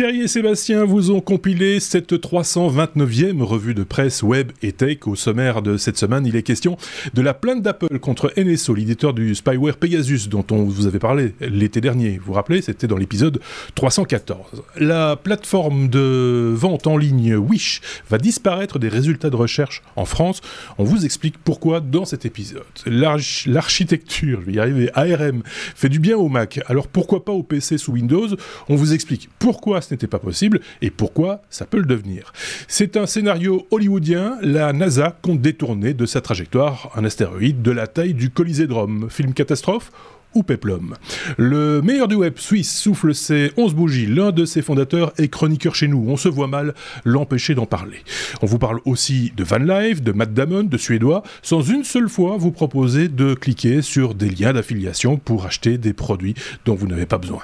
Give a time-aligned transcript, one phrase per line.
[0.00, 5.00] Thierry et Sébastien vous ont compilé cette 329e revue de presse web et tech.
[5.04, 6.78] Au sommaire de cette semaine, il est question
[7.12, 11.34] de la plainte d'Apple contre NSO, l'éditeur du spyware Pegasus dont on vous avait parlé
[11.42, 12.16] l'été dernier.
[12.16, 13.40] Vous vous rappelez, c'était dans l'épisode
[13.74, 14.62] 314.
[14.78, 20.40] La plateforme de vente en ligne Wish va disparaître des résultats de recherche en France.
[20.78, 22.62] On vous explique pourquoi dans cet épisode.
[22.86, 26.58] L'architecture, je vais y arriver, ARM, fait du bien au Mac.
[26.68, 28.28] Alors pourquoi pas au PC sous Windows?
[28.70, 32.32] On vous explique pourquoi ce n'était pas possible et pourquoi ça peut le devenir.
[32.68, 37.88] C'est un scénario hollywoodien, la NASA compte détourner de sa trajectoire un astéroïde de la
[37.88, 39.08] taille du Colisée de Rome.
[39.10, 39.90] Film catastrophe
[40.32, 40.94] ou Peplum?
[41.38, 44.06] Le meilleur du web suisse souffle ses 11 bougies.
[44.06, 46.04] L'un de ses fondateurs est chroniqueur chez nous.
[46.06, 47.98] On se voit mal l'empêcher d'en parler.
[48.42, 52.08] On vous parle aussi de Van Life, de Matt Damon, de Suédois, sans une seule
[52.08, 56.86] fois vous proposer de cliquer sur des liens d'affiliation pour acheter des produits dont vous
[56.86, 57.42] n'avez pas besoin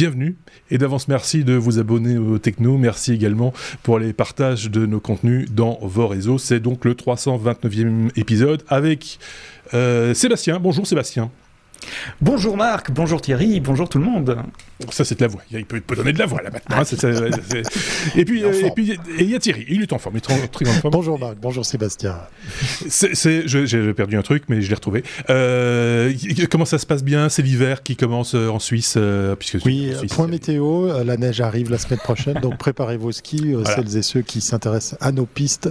[0.00, 0.34] bienvenue
[0.70, 2.78] et d'avance merci de vous abonner au Techno.
[2.78, 6.38] Merci également pour les partages de nos contenus dans vos réseaux.
[6.38, 9.18] C'est donc le 329e épisode avec
[9.74, 10.58] euh, Sébastien.
[10.58, 11.30] Bonjour Sébastien.
[12.20, 14.36] Bonjour Marc, bonjour Thierry, bonjour tout le monde.
[14.90, 16.78] Ça c'est de la voix, il peut, donner de la voix là maintenant.
[16.78, 17.30] Hein,
[18.16, 20.48] et puis euh, et puis il y a Thierry, il est en forme, il est
[20.50, 20.92] très en forme.
[20.92, 22.16] Bonjour Marc, bonjour Sébastien.
[22.86, 25.04] j'ai perdu un truc mais je l'ai retrouvé.
[25.28, 26.12] Euh,
[26.50, 27.28] comment ça se passe bien?
[27.28, 28.98] C'est l'hiver qui commence euh, en Suisse
[29.38, 33.96] puisque Oui, point météo, la neige arrive la semaine prochaine donc préparez vos skis, celles
[33.96, 35.70] et ceux qui s'intéressent à nos pistes.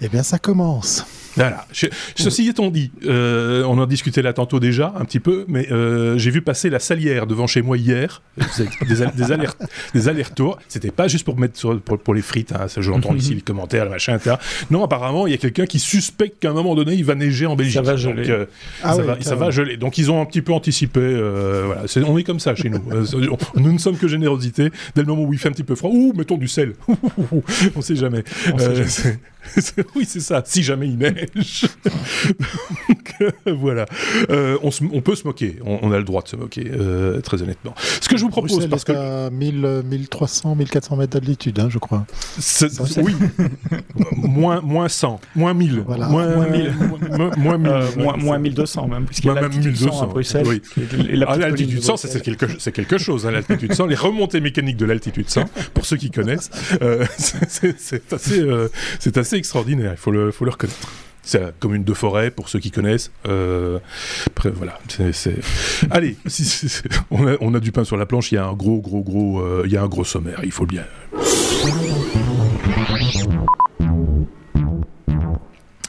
[0.00, 1.04] Eh bien ça commence.
[1.36, 1.66] Voilà.
[2.14, 6.16] ceci étant dit, euh, on en discutait là tantôt déjà un petit peu, mais euh,
[6.18, 9.60] j'ai vu passer la salière devant chez moi hier, des, des, alert,
[9.94, 10.58] des allers-retours.
[10.68, 13.18] C'était pas juste pour mettre sur, pour, les frites, hein, ça, je l'entends mhm.
[13.18, 14.36] ici, les commentaires, le machin, etc.
[14.70, 17.46] Non, apparemment, il y a quelqu'un qui suspecte qu'à un moment donné, il va neiger
[17.46, 17.74] en Belgique.
[17.74, 18.30] Ça va geler.
[18.30, 18.46] Euh,
[18.82, 19.76] ah ça, va, ça, va, geler.
[19.76, 21.00] Donc ils ont un petit peu anticipé.
[21.64, 22.82] voilà, on est comme ça chez nous.
[23.56, 24.70] nous ne sommes que générosité.
[24.94, 26.74] Dès le moment où il fait un petit peu froid, ouh, mettons du sel.
[27.76, 28.24] on sait jamais.
[28.52, 29.18] On sait jamais.
[29.94, 31.66] oui, c'est ça, si jamais il neige.
[32.88, 33.86] Donc, euh, voilà.
[34.30, 37.74] Euh, on, peut se moquer, on, a le droit de se moquer, euh, très honnêtement.
[37.78, 38.92] Ce que je vous propose, parce que.
[38.92, 42.06] à 1300, 1400 mètres d'altitude, hein, je crois.
[42.96, 43.14] Oui.
[44.16, 45.84] moins, moins 100, moins 1000.
[45.86, 46.08] Voilà.
[46.08, 46.74] Moins, 1000.
[47.36, 47.72] moins, 1000.
[47.96, 50.46] moins, moins 1200 même, puisqu'il y a l'altitude 100 à Bruxelles.
[50.46, 50.62] Oui.
[51.26, 53.86] Ah, l'altitude 100, c'est quelque, quelque, chose, hein, l'altitude 100.
[53.86, 56.50] Les remontées mécaniques de l'altitude 100, pour ceux qui connaissent,
[57.16, 58.44] c'est assez,
[58.98, 60.88] c'est assez extraordinaire, il faut le, faut le reconnaître.
[61.22, 63.10] C'est la commune de Forêt, pour ceux qui connaissent.
[63.26, 63.78] Euh,
[64.26, 64.78] après, voilà.
[65.90, 66.16] Allez,
[67.10, 69.02] on, a, on, a, du pain sur la planche, il y a un gros, gros,
[69.02, 70.84] gros, euh, il y a un gros sommaire, il faut bien.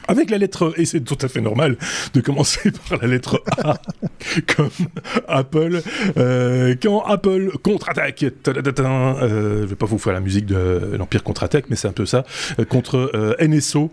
[0.08, 1.76] Avec la lettre, et c'est tout à fait normal
[2.14, 3.74] de commencer par la lettre A,
[4.56, 4.70] comme
[5.28, 5.82] Apple.
[6.16, 11.66] Euh, quand Apple contre-attaque, euh, je vais pas vous faire la musique de l'Empire contre-attaque,
[11.70, 12.24] mais c'est un peu ça,
[12.58, 13.90] euh, contre euh, NSO.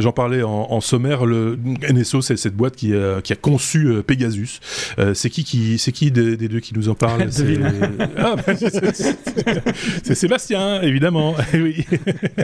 [0.00, 1.58] J'en parlais en, sommaire, le
[1.90, 2.92] NSO, c'est cette boîte qui,
[3.22, 4.60] qui a conçu Pegasus.
[5.14, 7.22] c'est qui, qui, c'est qui des, deux qui nous en parle?
[8.16, 8.54] Ah, bah,
[10.02, 11.34] C'est Sébastien, évidemment.
[11.54, 11.86] oui.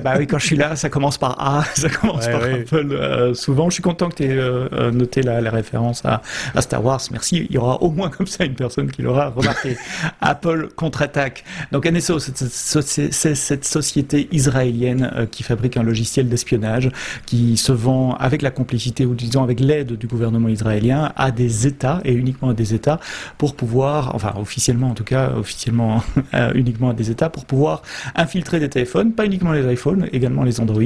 [0.03, 3.69] bah oui, quand je suis là, ça commence par A, ça commence par euh, souvent.
[3.71, 6.23] Je suis content que tu aies euh, euh, noté la, référence à,
[6.61, 7.01] Star Wars.
[7.11, 7.47] Merci.
[7.49, 9.77] Il y aura au moins comme ça une personne qui l'aura remarqué.
[10.21, 11.45] Apple contre-attaque.
[11.73, 16.91] Donc NSO, c'est cette société israélienne qui fabrique un logiciel d'espionnage
[17.27, 21.67] qui se vend avec la complicité ou disons avec l'aide du gouvernement israélien à des
[21.67, 23.01] États et uniquement à des États
[23.39, 26.03] pour pouvoir, enfin officiellement en tout cas, officiellement
[26.55, 27.83] uniquement à des États pour pouvoir
[28.15, 30.83] infiltrer des téléphones, pas uniquement les iPhones, également les Android,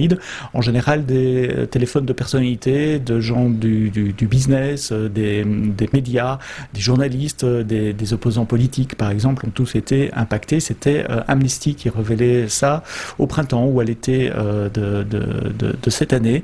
[0.54, 5.44] en général des téléphones de personnalités, de gens du, business, euh, des,
[5.92, 6.38] médias,
[6.74, 10.60] des journalistes, euh, des, opposants politiques, par exemple, ont tous été impactés.
[10.60, 12.82] C'était euh, Amnesty qui révélait ça
[13.18, 16.42] au printemps ou à l'été de, cette année.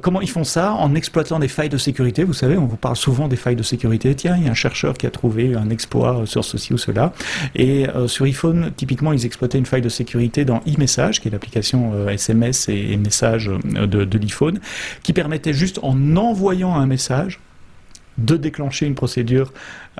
[0.00, 2.24] comment ils font ça En exploitant des failles de sécurité.
[2.24, 4.14] Vous savez, on vous parle souvent des failles de sécurité.
[4.14, 7.12] Tiens, il y a un chercheur qui a trouvé un exploit sur ceci ou cela.
[7.54, 12.08] Et sur iPhone, typiquement, ils exploitaient une faille de sécurité dans e-message, qui est l'application
[12.08, 14.20] SMS et, messages de, de
[15.02, 17.40] qui permettait juste en envoyant un message
[18.18, 19.52] de déclencher une procédure,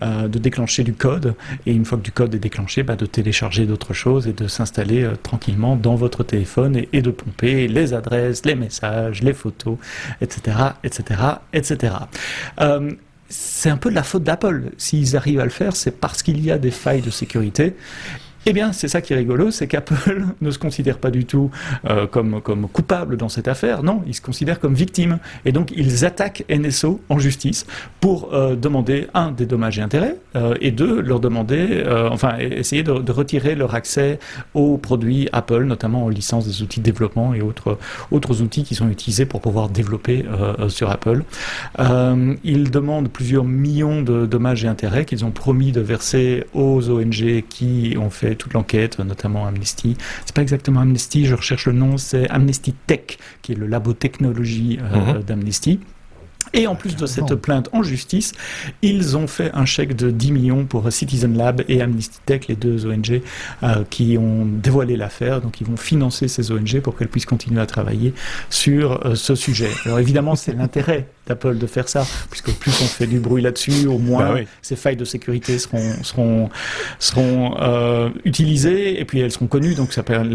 [0.03, 1.35] euh, de déclencher du code,
[1.67, 4.47] et une fois que du code est déclenché, bah, de télécharger d'autres choses et de
[4.47, 9.79] s'installer euh, tranquillement dans votre téléphone et, de pomper les adresses, les messages, les photos,
[10.21, 11.21] etc., etc.,
[11.55, 11.95] etc.
[13.29, 14.73] c'est un peu de la faute d'Apple.
[14.77, 17.75] S'ils arrivent à le faire, c'est parce qu'il y a des failles de sécurité
[18.47, 21.51] Eh bien, c'est ça qui est rigolo, c'est qu'Apple ne se considère pas du tout
[21.89, 25.19] euh, comme, comme coupable dans cette affaire, non, ils se considèrent comme victimes.
[25.45, 27.67] Et donc, ils attaquent NSO en justice
[28.01, 32.83] pour euh, demander, un, des dommages et intérêts, euh, et deux, leur demander, enfin, essayer
[32.83, 34.19] de, retirer leur accès
[34.55, 37.79] aux produits Apple, notamment aux licences des outils de développement et autres,
[38.11, 40.25] autres outils qui sont utilisés pour pouvoir développer
[40.69, 41.25] sur Apple.
[42.45, 47.45] ils demandent plusieurs millions de dommages et intérêts qu'ils ont promis de verser aux ONG
[47.49, 49.97] qui ont fait toute l'enquête, notamment Amnesty.
[50.25, 53.93] C'est pas exactement Amnesty, je recherche le nom, c'est Amnesty Tech, qui est le labo
[53.93, 55.23] technologie euh, mhm.
[55.23, 55.81] d'Amnesty.
[56.53, 58.33] Et en plus de cette plainte en justice,
[58.83, 62.57] ils ont fait un chèque de 10 millions pour Citizen Lab et Amnesty Tech, les
[62.57, 63.23] deux ONG
[63.63, 65.41] euh, qui ont dévoilé l'affaire.
[65.41, 68.15] Donc ils vont financer ces ONG pour qu'elles puissent continuer à travailler
[68.49, 69.71] sur euh, ce sujet.
[69.85, 73.87] Alors évidemment, c'est l'intérêt d'Apple de faire ça, puisque plus on fait du bruit là-dessus,
[73.87, 76.51] au moins bah ces failles de sécurité seront, seront,
[76.99, 80.27] seront euh, utilisées et puis elles seront connues, donc ça, permet,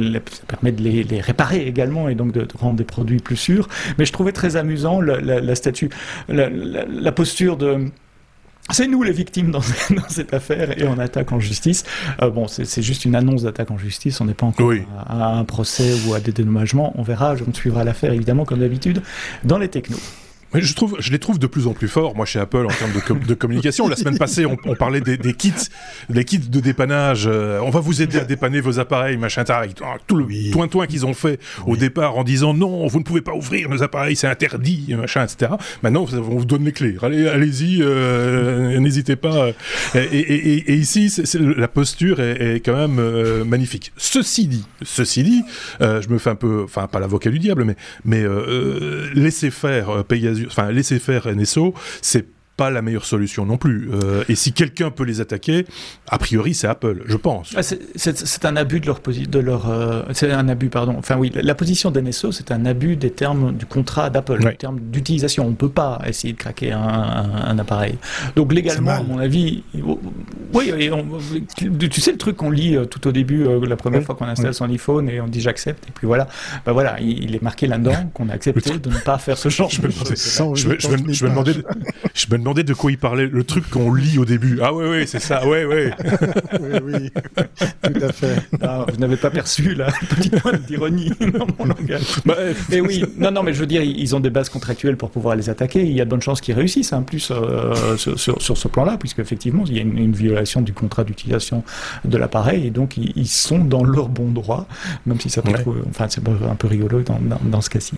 [0.71, 3.67] de les, réparer également et donc de, rendre des produits plus sûrs.
[3.97, 5.89] Mais je trouvais très amusant la, la, statue,
[6.29, 7.91] la, posture de
[8.71, 9.61] c'est nous les victimes dans,
[10.07, 11.83] cette affaire et on attaque en justice.
[12.21, 14.71] Euh, bon, c'est juste une annonce d'attaque en justice, on n'est pas encore
[15.07, 16.93] à, un procès ou à des dédommagements.
[16.95, 19.01] On verra, je me suivrai l'affaire évidemment comme d'habitude
[19.43, 19.99] dans les technos
[20.61, 22.91] je, trouve, je les trouve de plus en plus forts, moi, chez Apple, en termes
[22.91, 23.87] de, de communication.
[23.87, 25.53] La semaine passée, on, on parlait des, des, kits,
[26.09, 27.25] des kits de dépannage.
[27.27, 29.43] Euh, on va vous aider à dépanner vos appareils, machin,
[30.07, 30.51] tout le oui.
[30.71, 33.83] toin qu'ils ont fait au départ en disant non, vous ne pouvez pas ouvrir nos
[33.83, 35.53] appareils, c'est interdit, machin, etc.
[35.83, 36.97] Maintenant, on vous donne les clés.
[37.01, 39.49] Allez, allez-y, euh, n'hésitez pas.
[39.93, 43.91] Et, et, et, ici, la posture est, est quand même euh, magnifique.
[43.97, 45.43] Ceci dit, ceci dit,
[45.79, 47.75] je me fais un peu, enfin, pas l'avocat du diable, mais,
[48.05, 48.23] mais
[49.13, 53.89] laissez faire Pegasus enfin laisser faire NSO, c'est pas la meilleure solution non plus.
[53.91, 55.65] Euh, et si quelqu'un peut les attaquer,
[56.07, 57.53] a priori c'est Apple, je pense.
[57.55, 60.95] Ah, c'est un abus de leur de leur euh, c'est un abus pardon.
[60.97, 64.79] Enfin oui, la position d'NSO c'est un abus des termes du contrat d'Apple, des termes
[64.79, 65.45] d'utilisation.
[65.47, 67.97] On peut pas essayer de craquer un, appareil.
[68.35, 69.63] Donc légalement, à mon avis,
[70.53, 70.71] oui,
[71.89, 74.53] tu, sais le truc qu'on lit euh, tout au début, la première fois qu'on installe
[74.53, 76.27] son iPhone et on dit j'accepte et puis voilà,
[76.65, 79.69] ben voilà, il, est marqué là-dedans qu'on a accepté de ne pas faire ce genre
[79.69, 80.55] de choses.
[80.55, 81.53] Je me demandais,
[82.13, 84.59] je me demandais de quoi il parlait, le truc qu'on lit au début.
[84.61, 85.91] Ah ouais, ouais, c'est ça, ouais, ouais.
[86.61, 87.11] oui, oui,
[87.83, 88.35] tout à fait.
[88.61, 92.21] Ah, vous n'avez pas perçu la petite pointe d'ironie dans mon langage.
[92.25, 92.35] Bah,
[92.69, 95.35] mais oui, non, non, mais je veux dire, ils ont des bases contractuelles pour pouvoir
[95.35, 95.83] les attaquer.
[95.83, 98.67] Il y a de bonnes chances qu'ils réussissent, en hein, plus, euh, sur, sur, ce
[98.67, 101.63] plan-là, puisque effectivement, il y a une, violation du contrat d'utilisation
[102.05, 104.67] de l'appareil, et donc ils, sont dans leur bon droit,
[105.05, 107.95] même si ça peut être, enfin, c'est un peu rigolo dans, dans, dans ce cas-ci.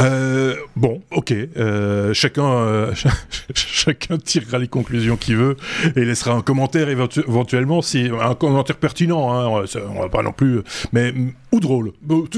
[0.00, 1.32] Euh, bon, ok.
[1.32, 2.92] Euh, chacun, euh,
[3.54, 5.56] chacun tirera les conclusions qu'il veut
[5.96, 9.32] et laissera un commentaire éventuellement, si un commentaire pertinent.
[9.32, 9.64] Hein,
[9.94, 10.60] on va pas non plus,
[10.92, 11.12] mais
[11.50, 11.92] ou drôle,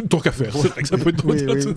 [0.08, 0.52] tant qu'à faire.
[0.52, 1.74] C'est vrai que ça peut être oui, oui.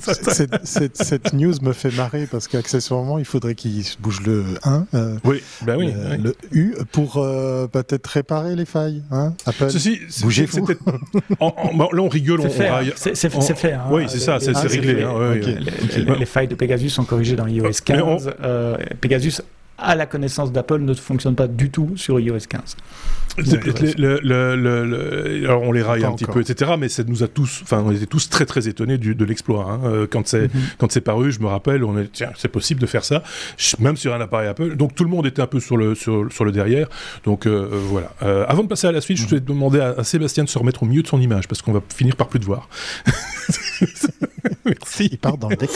[0.64, 4.86] Cette, cette, news me fait marrer parce qu'accessoirement, il faudrait qu'il bouge le 1,
[5.24, 9.04] oui, ben oui, le U, pour peut-être réparer les failles.
[9.12, 10.68] Hein, Apple, Ceci, bougez-vous.
[10.68, 10.76] là,
[11.40, 12.50] on rigole, on,
[12.96, 13.74] C'est fait.
[13.74, 15.04] Hein, oui, c'est ça, c'est réglé.
[15.04, 15.36] Hein,
[16.20, 18.34] les, failles de Pegasus sont corrigées dans iOS 15.
[18.44, 19.42] Euh, Pegasus
[19.78, 22.76] à la connaissance d'Apple ne fonctionne pas du tout sur iOS 15.
[25.46, 26.74] alors on les raille un petit peu, etc.
[26.78, 29.66] Mais ça nous a tous, enfin, on était tous très très étonnés du, de l'exploit.
[29.70, 29.82] Hein.
[29.86, 30.62] Euh, quand c'est mhm.
[30.78, 33.24] quand c'est paru, je me rappelle, on est tiens, c'est possible de faire ça,
[33.80, 34.76] même sur un appareil Apple.
[34.76, 36.88] Donc tout le monde était un peu sur le sur, sur le derrière.
[37.24, 38.12] Donc euh, voilà.
[38.48, 40.84] avant de passer à la suite, je vais demander à, à, Sébastien de se remettre
[40.84, 42.70] au milieu de son image parce qu'on va finir par plus de voir.
[44.66, 45.10] Merci.
[45.12, 45.76] Il part dans le décor.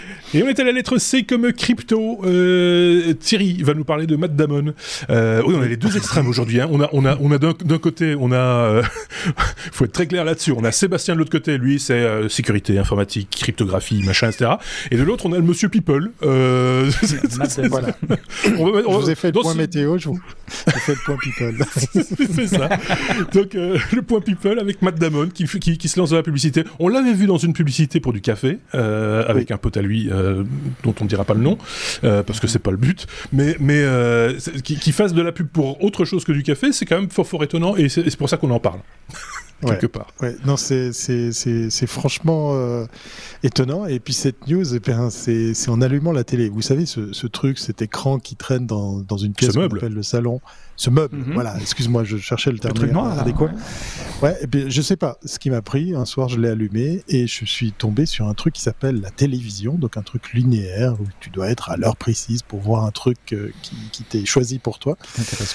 [0.33, 2.21] Et on est à la lettre C comme crypto.
[2.23, 4.73] Euh, Thierry va nous parler de Matt Damon.
[5.09, 6.61] Euh, oui, on a les deux extrêmes aujourd'hui.
[6.61, 6.69] Hein.
[6.71, 8.83] On a, on a, on a d'un côté, on a, euh,
[9.73, 10.53] faut être très clair là-dessus.
[10.55, 11.57] On a Sébastien de l'autre côté.
[11.57, 14.51] Lui, c'est euh, sécurité, informatique, cryptographie, machin, etc.
[14.89, 16.11] Et de l'autre, on a le Monsieur People.
[16.23, 16.89] Euh...
[17.69, 17.89] voilà.
[18.57, 19.97] on va, on je vous ai fait le point météo.
[19.97, 20.19] Je vous,
[20.67, 21.65] ai fait le point People.
[22.35, 22.69] c'est ça.
[23.33, 26.23] Donc euh, le point People avec Matt Damon qui, qui, qui, se lance dans la
[26.23, 26.63] publicité.
[26.79, 30.09] On l'avait vu dans une publicité pour du café avec un pote à lui.
[30.21, 30.43] Euh,
[30.83, 31.57] dont on ne dira pas le nom,
[32.03, 35.47] euh, parce que c'est pas le but, mais, mais euh, qui, fasse de la pub
[35.47, 38.29] pour autre chose que du café, c'est quand même fort, fort étonnant, et c'est pour
[38.29, 38.79] ça qu'on en parle.
[39.65, 40.07] quelque part.
[40.21, 42.85] Ouais, non, c'est franchement euh,
[43.43, 43.85] étonnant.
[43.85, 46.49] Et puis cette news, eh c'est en allumant la télé.
[46.49, 49.93] Vous savez, ce, ce truc, cet écran qui traîne dans, dans une pièce qu'on appelle
[49.93, 50.41] le salon
[50.75, 51.17] ce meuble.
[51.17, 51.33] Mhm.
[51.33, 52.77] Voilà, excuse-moi, je cherchais le terme
[53.19, 53.51] adéquat.
[54.21, 54.37] Ouais.
[54.41, 55.95] et puis je sais pas ce qui m'a pris.
[55.95, 59.09] Un soir, je l'ai allumé et je suis tombé sur un truc qui s'appelle la
[59.09, 62.91] télévision, donc un truc linéaire où tu dois être à l'heure précise pour voir un
[62.91, 64.97] truc euh, qui, qui t'est choisi pour toi.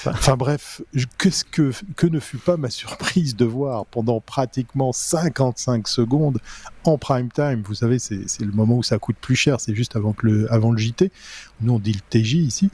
[0.03, 0.11] pas.
[0.11, 0.81] Enfin bref,
[1.17, 6.39] qu'est-ce que que ne fut pas ma surprise de voir pendant pratiquement 55 secondes
[6.83, 7.63] en prime time.
[7.65, 9.59] Vous savez, c'est le moment où ça coûte plus cher.
[9.59, 11.11] C'est juste avant que le avant le JT.
[11.61, 12.69] Nous on dit le TJ ici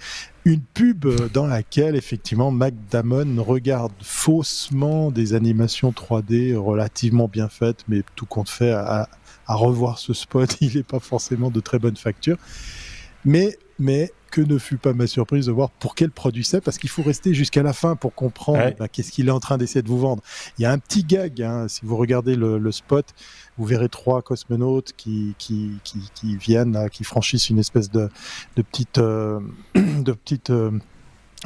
[0.46, 7.84] une pub dans laquelle effectivement Mac Damon regarde faussement des animations 3D relativement bien faites,
[7.88, 9.08] mais tout compte fait à,
[9.48, 12.38] à revoir ce spot, il n'est pas forcément de très bonne facture.
[13.26, 16.80] Mais, mais que ne fut pas ma surprise de voir pour quel produit c'est, parce
[16.80, 19.84] qu'il faut rester jusqu'à la fin pour comprendre bah, qu'est-ce qu'il est en train d'essayer
[19.84, 20.24] de vous vendre.
[20.58, 23.06] Il y a un petit gag, hein, si vous regardez le, spot,
[23.60, 28.10] vous verrez trois cosmonautes qui, qui, qui, viennent, qui franchissent une espèce de,
[28.56, 29.40] de petite, euh,
[29.76, 30.72] de petite euh,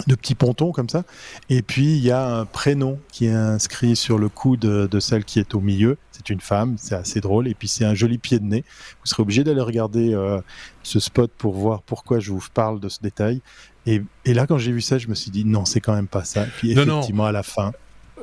[0.06, 1.04] de petits pontons comme ça.
[1.50, 5.24] Et puis il y a un prénom qui est inscrit sur le cou de, celle
[5.24, 5.98] qui est au milieu.
[6.12, 7.48] C'est une femme, c'est assez drôle.
[7.48, 8.64] Et puis c'est un joli pied de nez.
[9.00, 10.40] Vous serez obligé d'aller regarder euh,
[10.84, 13.42] ce spot pour voir pourquoi je vous parle de ce détail.
[13.86, 16.26] Et, là, quand j'ai vu ça, je me suis dit non, c'est quand même pas
[16.26, 16.46] ça.
[16.58, 17.72] puis effectivement, à la fin,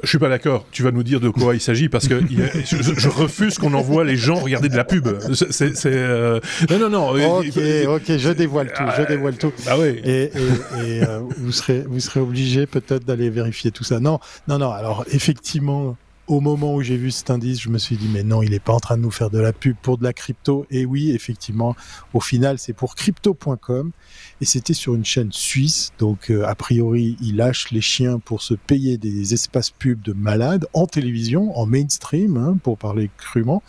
[0.03, 0.67] je suis pas d'accord.
[0.71, 4.17] Tu vas nous dire de quoi il s'agit parce que je, refuse qu'on envoie les
[4.17, 5.09] gens regarder de la pub.
[5.33, 7.39] C'est euh, non non non.
[7.39, 9.53] Ok ok, je dévoile tout, je dévoile tout.
[9.67, 10.01] Ah oui.
[10.05, 10.31] Et,
[10.77, 14.01] euh, vous serez vous serez obligé peut-être d'aller vérifier tout ça.
[14.01, 14.71] Non non non.
[14.71, 15.97] Alors effectivement,
[16.27, 18.61] au moment où j'ai vu cet indice, je me suis dit mais non, il n'est
[18.61, 20.67] pas en train de nous faire de la pub pour de la crypto.
[20.71, 21.77] Et oui, effectivement,
[22.13, 23.93] au final, c'est pour crypto.com
[24.41, 25.93] et c'était sur une chaîne suisse.
[25.99, 30.13] Donc euh, a priori, il lâche les chiens pour se payer des espaces pubs de
[30.13, 33.63] malades en télévision, en mainstream, hein, pour parler crûment.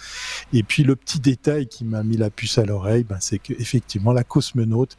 [0.53, 4.13] Et puis le petit détail qui m'a mis la puce à l'oreille, ben, c'est qu'effectivement
[4.13, 4.97] la cosmonaute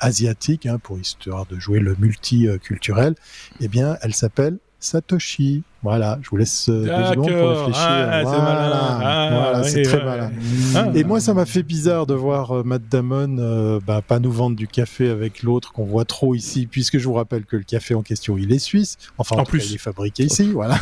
[0.00, 3.14] asiatique, hein, pour histoire de jouer le multiculturel,
[3.60, 5.62] eh bien, elle s'appelle Satoshi.
[5.82, 7.88] Voilà, je vous laisse euh, deux secondes pour réfléchir.
[7.88, 10.30] Ah, voilà, c'est ah, très malin.
[10.74, 10.86] Ah.
[10.94, 14.32] Et moi, ça m'a fait bizarre de voir euh, Matt Damon euh, bah, pas nous
[14.32, 17.64] vendre du café avec l'autre qu'on voit trop ici, puisque je vous rappelle que le
[17.64, 18.96] café en question, il est suisse.
[19.18, 20.78] Enfin, en, plus, il est fabriqué ici, voilà.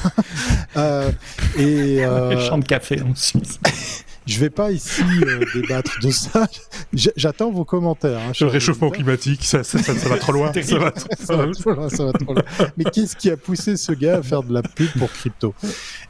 [1.59, 3.59] et euh, champ de café en Suisse.
[4.27, 6.47] Je vais pas ici euh, débattre de ça.
[6.93, 8.21] J'attends vos commentaires.
[8.21, 10.53] Hein, le réchauffement climatique, ça, ça, ça, va trop loin.
[10.63, 11.89] ça, va, trop loin,
[12.77, 15.55] Mais qu'est-ce qui a poussé ce gars à faire de la pub pour crypto?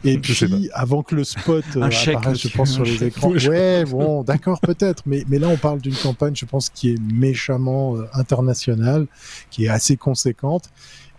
[0.04, 3.32] Et puis, avant que le spot euh, apparaisse, je pense, sur les écrans.
[3.52, 5.02] Ouais, bon, d'accord, peut-être.
[5.06, 9.06] Mais, mais là, on parle d'une campagne, je pense, qui est méchamment euh, internationale,
[9.50, 10.70] qui est assez conséquente.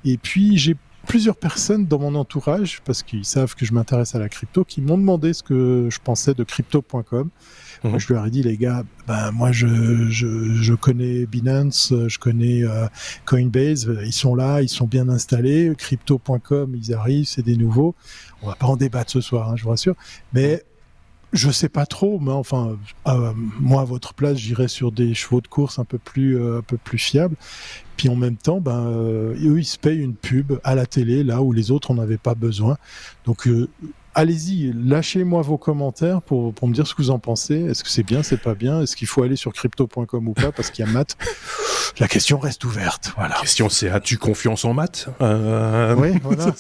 [0.05, 0.75] Et puis, j'ai
[1.07, 4.81] plusieurs personnes dans mon entourage, parce qu'ils savent que je m'intéresse à la crypto, qui
[4.81, 7.29] m'ont demandé ce que je pensais de crypto.com.
[7.83, 8.00] Mhm.
[8.00, 12.63] je leur ai dit, les gars, ben, moi, je, je, je connais Binance, je connais
[12.63, 12.88] euh,
[13.25, 15.74] Coinbase, ils sont là, ils sont bien installés.
[15.77, 17.95] Crypto.com, ils arrivent, c'est des nouveaux.
[18.41, 19.95] On va pas en débattre ce soir, hein, je vous rassure.
[20.31, 20.63] Mais
[21.34, 25.42] je sais pas trop, mais enfin, euh, moi à votre place, j'irais sur des chevaux
[25.42, 27.36] de course un peu plus, euh, un peu plus fiables.
[27.98, 31.24] Puis en même temps, ben, euh, eux, ils se payent une pub à la télé,
[31.24, 32.78] là où les autres en avaient pas besoin.
[33.25, 33.48] Donc,
[34.15, 37.55] allez-y, lâchez-moi vos commentaires pour, pour me dire ce que vous en pensez.
[37.55, 38.82] Est-ce que c'est bien, c'est pas bien?
[38.82, 40.51] Est-ce qu'il faut aller sur crypto.com ou pas?
[40.51, 41.17] Parce qu'il y a Matt.
[42.00, 43.13] La question reste ouverte.
[43.15, 43.36] Voilà.
[43.36, 45.10] La question, c'est as-tu confiance en Matt?
[45.20, 46.51] Oui, voilà.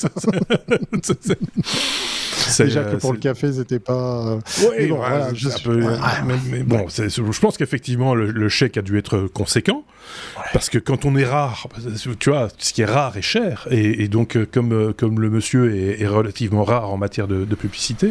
[2.59, 4.37] Déjà que pour le café, c'était pas.
[4.59, 5.01] Oui, bon,
[5.33, 6.61] je...
[6.63, 9.83] bon, je pense qu'effectivement, le, chèque a dû être conséquent.
[10.51, 11.67] Parce que quand on est rare,
[12.19, 13.67] tu vois, ce qui est rare est cher.
[13.71, 18.09] Et, donc, euh, comme, euh, comme le monsieur est, relativement rare en matière de, publicité,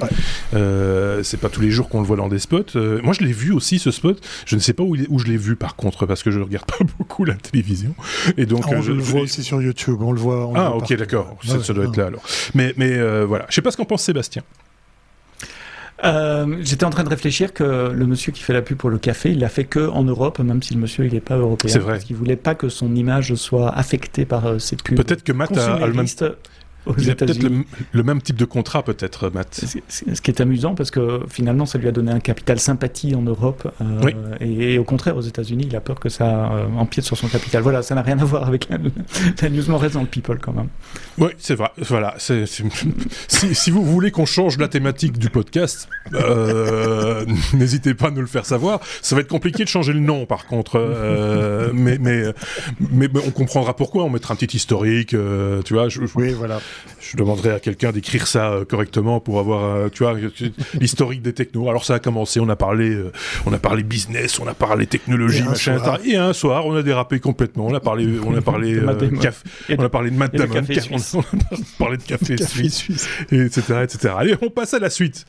[0.54, 2.78] euh, c'est pas tous les jours qu'on le voit dans des spots.
[3.02, 4.20] moi, je l'ai vu aussi, ce spot.
[4.46, 6.44] Je ne sais pas où, où je l'ai vu, par contre, parce que je ne
[6.44, 7.94] regarde pas beaucoup la télévision.
[8.36, 9.98] Et donc, ah, on je, le voit aussi sur YouTube.
[10.00, 10.50] On le voit.
[10.54, 11.36] ah, ok, d'accord.
[11.44, 12.22] ça, doit être là alors.
[12.54, 13.46] Mais, mais voilà.
[13.48, 14.42] Je sais pas ce qu'en pense Sébastien.
[16.04, 18.98] Euh, j'étais en train de réfléchir que le monsieur qui fait la pub pour le
[18.98, 21.70] café, il l'a fait que en Europe, même si le monsieur il n'est pas européen.
[21.70, 21.94] C'est vrai.
[21.94, 24.96] Parce qu'il voulait pas que son image soit affectée par euh, ces pubs.
[24.96, 26.06] Peut-être que Matt a, le même
[26.98, 27.42] il a peut-être
[27.92, 29.64] le, même type de contrat, peut-être, Matt.
[29.88, 33.22] Ce qui est amusant, parce que finalement, ça lui a donné un capital sympathie en
[33.22, 33.72] Europe.
[33.80, 34.10] Euh,
[34.40, 37.62] et, au contraire, aux États-Unis, il a peur que ça euh, empiète sur son capital.
[37.62, 40.52] Voilà, ça n'a rien à voir avec la, la news reste dans le people, quand
[40.52, 40.68] même.
[41.18, 41.70] Oui, c'est vrai.
[41.78, 42.14] Voilà.
[42.18, 47.24] si, si, vous voulez qu'on change la thématique du podcast, euh,
[47.54, 48.80] n'hésitez pas à nous le faire savoir.
[49.02, 50.80] Ça va être compliqué de changer le nom, par contre.
[51.72, 52.24] mais, mais,
[52.90, 54.04] mais, on comprendra pourquoi.
[54.04, 55.14] On mettra un petit historique,
[55.64, 55.86] tu vois.
[56.16, 56.60] oui, voilà.
[57.00, 60.16] Je demanderai à quelqu'un d'écrire ça correctement pour avoir, tu vois,
[60.80, 61.68] l'historique des technos.
[61.68, 62.96] Alors ça a commencé, on a parlé,
[63.44, 67.20] on a parlé business, on a parlé technologie, machin, et un soir, on a dérapé
[67.20, 67.66] complètement.
[67.66, 68.80] On a parlé, on a parlé,
[69.78, 70.62] on a parlé de Matt Damon,
[71.14, 74.14] on a parlé de café, suisse, etc., etc.
[74.16, 75.26] Allez, on passe à la suite.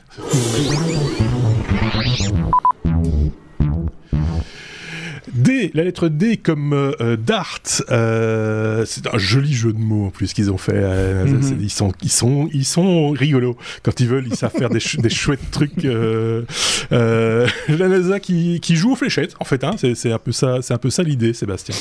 [5.68, 7.62] D, la lettre D comme euh, Dart.
[7.90, 10.74] Euh, c'est un joli jeu de mots en plus qu'ils ont fait.
[10.76, 11.60] Euh, mhm.
[11.62, 14.28] Ils sont, ils sont, ils sont rigolos quand ils veulent.
[14.28, 15.84] Ils savent faire des, des chouettes trucs.
[16.92, 19.64] la NASA qui, qui, joue aux fléchettes en fait.
[19.64, 21.76] Hein, c'est un peu ça, c'est un peu ça l'idée, Sébastien.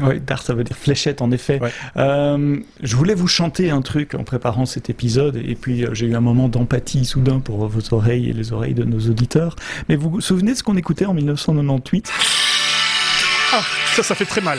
[0.00, 1.60] Oui, Dart, ça veut dire fléchette, en effet.
[1.96, 6.20] je voulais vous chanter un truc en préparant cet épisode, et puis j'ai eu un
[6.20, 9.56] moment d'empathie soudain pour vos oreilles et les oreilles de nos auditeurs.
[9.88, 12.12] Mais vous vous souvenez de ce qu'on écoutait en 1998
[13.52, 13.62] ah,
[13.94, 14.58] ça, ça fait très mal.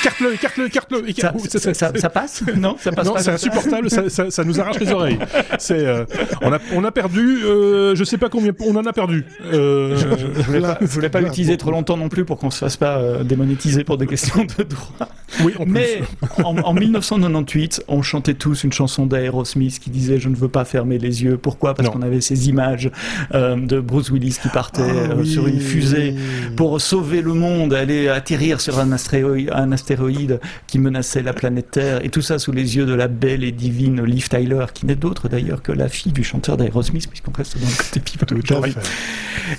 [0.00, 1.06] Écarte-le, écarte-le, écarte-le.
[1.48, 4.90] Ça, ça, ça, passe Non, ça passe non, c'est insupportable, ça, ça, nous arrache les
[4.90, 5.18] oreilles.
[5.58, 6.04] C'est, euh,
[6.42, 9.24] on, a, on a perdu, euh, je sais pas combien, on en a perdu.
[9.52, 9.96] Euh...
[9.96, 12.76] Je, je, voulais pas, voulais pas l'utiliser trop longtemps non plus pour qu'on se fasse
[12.76, 15.08] pas euh, démonétiser pour des questions de droit.
[15.44, 16.02] Oui, en Mais
[16.44, 20.64] en, en, 1998, on chantait tous une chanson d'Aerosmith qui disait Je ne veux pas
[20.64, 21.38] fermer les yeux.
[21.38, 21.74] Pourquoi?
[21.74, 22.90] Parce qu'on avait ces images
[23.34, 26.14] euh, de Bruce Willis qui partait ah sur une fusée
[26.56, 31.70] pour sauver le monde, aller atterrir sur un astéroïde, un astéroïde qui menaçait la planète
[31.72, 34.86] Terre, et tout ça sous les yeux de la belle et divine Liv Tyler, qui
[34.86, 38.74] n'est d'autre d'ailleurs que la fille du chanteur d'Aerosmith, puisqu'on reste dans le côté pivotal.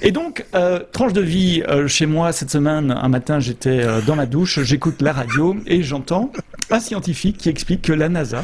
[0.02, 4.02] Et donc, euh, tranche de vie euh, chez moi cette semaine, un matin j'étais euh,
[4.02, 6.32] dans ma douche, j'écoute la radio et j'entends
[6.70, 8.44] un scientifique qui explique que la NASA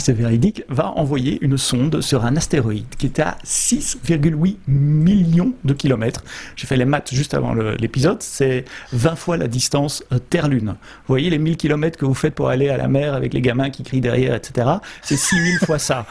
[0.00, 5.72] c'est véridique, va envoyer une sonde sur un astéroïde qui était à 6,8 millions de
[5.72, 6.24] kilomètres.
[6.56, 10.68] J'ai fait les maths juste avant l'épisode, c'est 20 fois la distance euh, Terre-Lune.
[10.68, 13.40] Vous voyez les 1000 kilomètres que vous faites pour aller à la mer avec les
[13.40, 14.68] gamins qui crient derrière, etc.
[15.02, 16.06] C'est 6000 fois ça.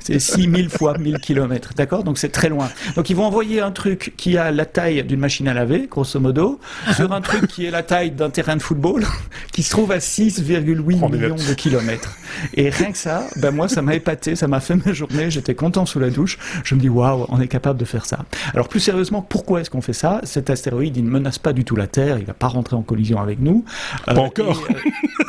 [0.00, 2.04] C'est 6000 fois 1000 kilomètres, d'accord?
[2.04, 2.68] Donc c'est très loin.
[2.96, 6.18] Donc ils vont envoyer un truc qui a la taille d'une machine à laver, grosso
[6.20, 6.60] modo,
[6.94, 9.06] sur un truc qui est la taille d'un terrain de football,
[9.52, 12.16] qui se trouve à 6,8 millions de kilomètres.
[12.54, 15.54] Et rien que ça, ben moi, ça m'a épaté, ça m'a fait ma journée, j'étais
[15.54, 16.38] content sous la douche.
[16.64, 18.20] Je me dis, waouh, on est capable de faire ça.
[18.54, 20.20] Alors, plus sérieusement, pourquoi est-ce qu'on fait ça?
[20.24, 22.82] Cet astéroïde, il ne menace pas du tout la Terre, il va pas rentrer en
[22.82, 23.64] collision avec nous.
[24.06, 24.62] Pas euh, encore.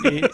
[0.06, 0.27] Et, euh,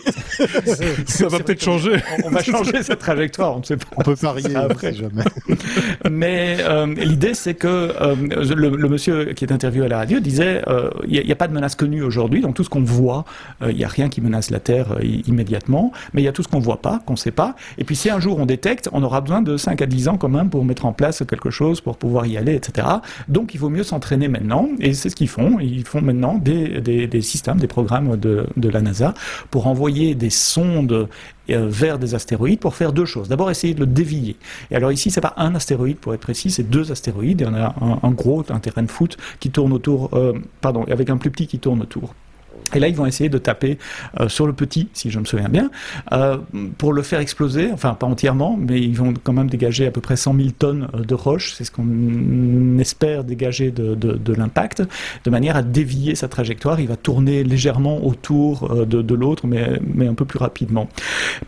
[1.08, 2.02] ça va peut-être changer.
[2.24, 3.88] On, va changer cette trajectoire, on ne sait pas.
[3.98, 4.94] On peut parier après.
[4.94, 5.24] Jamais.
[6.10, 7.94] Mais euh, l'idée, c'est que
[8.32, 10.62] le, monsieur qui est interviewé à la radio disait,
[11.08, 13.26] il n'y a, pas de menace connue aujourd'hui, donc tout ce qu'on voit,
[13.68, 16.48] il n'y a rien qui menace la Terre immédiatement, mais il y a tout ce
[16.48, 18.90] qu'on ne voit pas, qu'on ne sait pas, et puis si un jour on détecte,
[18.92, 21.50] on aura besoin de 5 à 10 ans quand même pour mettre en place quelque
[21.50, 22.88] chose, pour pouvoir y aller, etc.
[23.28, 25.60] Donc il vaut mieux s'entraîner maintenant, et c'est ce qu'ils font.
[25.60, 29.14] Ils font maintenant des, des, systèmes, des programmes de, de la NASA
[29.52, 31.08] pour envoyer des sondes
[31.50, 33.30] euh, vers des astéroïdes pour faire deux choses.
[33.30, 34.36] D'abord, essayer de le dévier.
[34.72, 37.42] Et alors ici, c'est pas un astéroïde pour être précis, c'est deux astéroïdes.
[37.42, 40.86] Il y en a un, gros, un terrain de foot qui tourne autour, euh, pardon,
[40.90, 42.16] avec un plus petit qui tourne autour.
[42.74, 43.78] Et là, ils vont essayer de taper
[44.20, 45.70] euh, sur le petit, si je me souviens bien,
[46.12, 46.38] euh,
[46.78, 50.02] pour le faire exploser, enfin pas entièrement, mais ils vont quand même dégager à peu
[50.02, 54.34] près 100 000 tonnes euh, de roches, c'est ce qu'on espère dégager de, de, de
[54.34, 54.84] l'impact,
[55.24, 56.80] de manière à dévier sa trajectoire.
[56.80, 60.90] Il va tourner légèrement autour de, de l'autre, mais, mais un peu plus rapidement,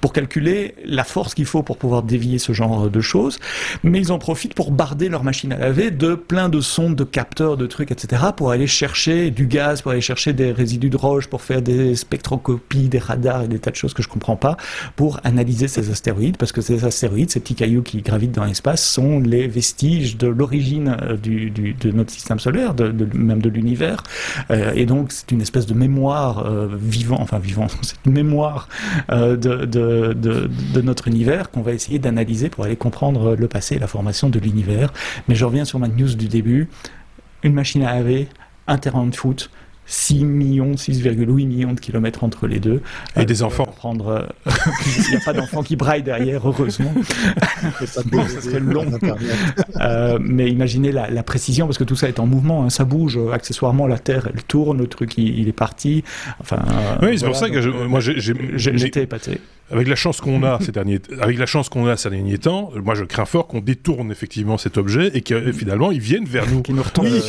[0.01, 3.39] pour calculer la force qu'il faut pour pouvoir dévier ce genre de choses.
[3.83, 7.03] Mais ils en profitent pour barder leur machine à laver de plein de sondes, de
[7.03, 10.97] capteurs, de trucs, etc., pour aller chercher du gaz, pour aller chercher des résidus de
[11.29, 14.57] pour faire des spectroscopies, des radars et des tas de choses que je comprends pas
[14.95, 18.83] pour analyser ces astéroïdes, parce que ces astéroïdes, ces petits cailloux qui gravitent dans l'espace,
[18.83, 22.75] sont les vestiges de l'origine euh, de notre système solaire,
[23.13, 24.03] même de l'univers.
[24.51, 28.67] Euh, et donc, c'est une espèce de mémoire euh, vivant, enfin vivant, c'est une mémoire
[29.09, 33.79] de, de, de, notre univers qu'on va essayer d'analyser pour aller comprendre le passé et
[33.79, 34.93] la formation de l'univers.
[35.27, 36.69] Mais je reviens sur ma news du début.
[37.43, 38.27] Une machine à laver,
[38.67, 39.49] un terrain de foot,
[39.87, 42.81] 6 millions, 6,8 millions de kilomètres entre les deux.
[43.15, 43.65] Et des enfants.
[43.65, 44.21] Prendre, euh,
[44.85, 46.93] il n'y a pas d'enfants qui braillent derrière, heureusement.
[47.85, 48.03] ça,
[48.41, 48.85] serait long.
[49.79, 52.83] euh, mais imaginez la, la, précision, parce que tout ça est en mouvement, hein, ça
[52.85, 53.19] bouge.
[53.33, 56.03] Accessoirement, la Terre, elle tourne, le truc, il, est parti.
[56.39, 56.59] Enfin,
[57.01, 59.39] oui, c'est pour ça que je, moi, j'étais épaté.
[59.69, 62.71] Avec la chance qu'on a ces derniers, avec la chance qu'on a ces derniers temps,
[62.81, 66.47] moi je crains fort qu'on détourne effectivement cet objet et que finalement ils viennent vers
[66.49, 66.61] nous.
[66.61, 67.07] Qui nous retournent.
[67.07, 67.21] Oui,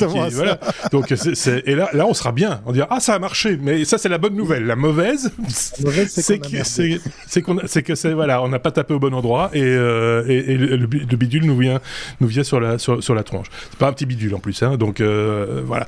[0.00, 0.58] euh, voilà.
[0.90, 2.62] Donc et là, là on sera bien.
[2.64, 4.64] On dira ah ça a marché, mais ça c'est la bonne nouvelle.
[4.64, 8.98] La mauvaise, c'est que c'est qu'on c'est que c'est voilà, on n'a pas tapé au
[8.98, 11.80] bon endroit et, euh, et, le, bidule nous vient
[12.20, 13.48] nous vient sur la sur, sur la tronche.
[13.70, 15.86] C'est pas un petit bidule en plus, hein, donc euh, voilà.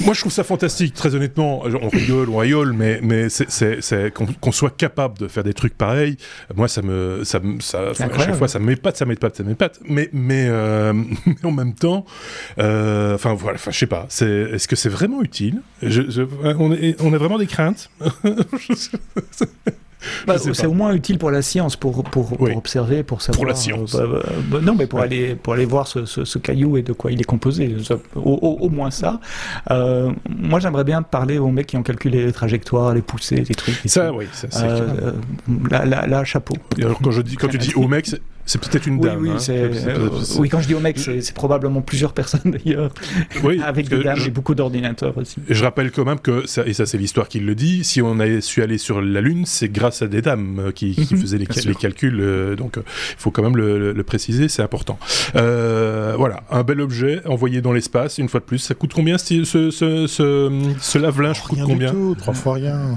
[0.00, 1.62] Moi je trouve ça fantastique, très honnêtement.
[1.64, 6.16] On rigole, on rigole, mais mais c'est qu'on soit capable de faire des trucs pareils,
[6.56, 9.78] moi ça me, ça, ça à chaque fois ça m'épate, ça m'épate, ça m'épate.
[9.84, 10.92] Mais, mais, euh,
[11.26, 12.04] mais, en même temps,
[12.58, 15.62] euh, enfin voilà, enfin je sais pas, est-ce que c'est vraiment utile?
[15.82, 16.22] Je,
[16.58, 17.90] on, est, on a vraiment des craintes?
[20.26, 23.38] Bah, c'est au moins utile pour la science, pour, pour, observer, pour savoir.
[23.38, 23.94] Pour la science.
[23.94, 26.92] Euh, bah, bah, non, mais pour, aller, pour aller voir ce, ce, caillou et de
[26.92, 27.76] quoi il est composé.
[28.16, 29.20] Au, moins ça.
[29.70, 33.54] Euh, moi, j'aimerais bien parler aux mecs qui ont calculé les trajectoires, les poussées, les
[33.54, 33.80] trucs.
[33.86, 34.26] Ça, oui.
[34.32, 35.12] Ça, euh,
[35.70, 36.54] là, là, chapeau.
[36.78, 38.08] alors, quand, je dis, quand tu dis aux mecs,
[38.44, 39.22] c'est peut-être une dame.
[39.22, 39.38] Oui, hein.
[39.50, 42.92] euh, oui, quand je dis au mec, c'est probablement plusieurs personnes d'ailleurs,
[43.44, 45.36] oui, avec des dames et beaucoup d'ordinateurs aussi.
[45.48, 48.40] Je rappelle quand même que, et ça c'est l'histoire qui le dit, si on a
[48.40, 51.46] su aller sur la Lune, c'est grâce à des dames euh, qui, mhm, faisaient les,
[51.46, 52.82] calculs, euh, donc il
[53.16, 54.98] faut quand même le, préciser, c'est important.
[55.34, 58.58] voilà, un bel objet envoyé dans l'espace, une fois de plus.
[58.58, 62.96] Ça coûte combien ce, ce, ce, ce lave-linge coûte combien Trois fois rien.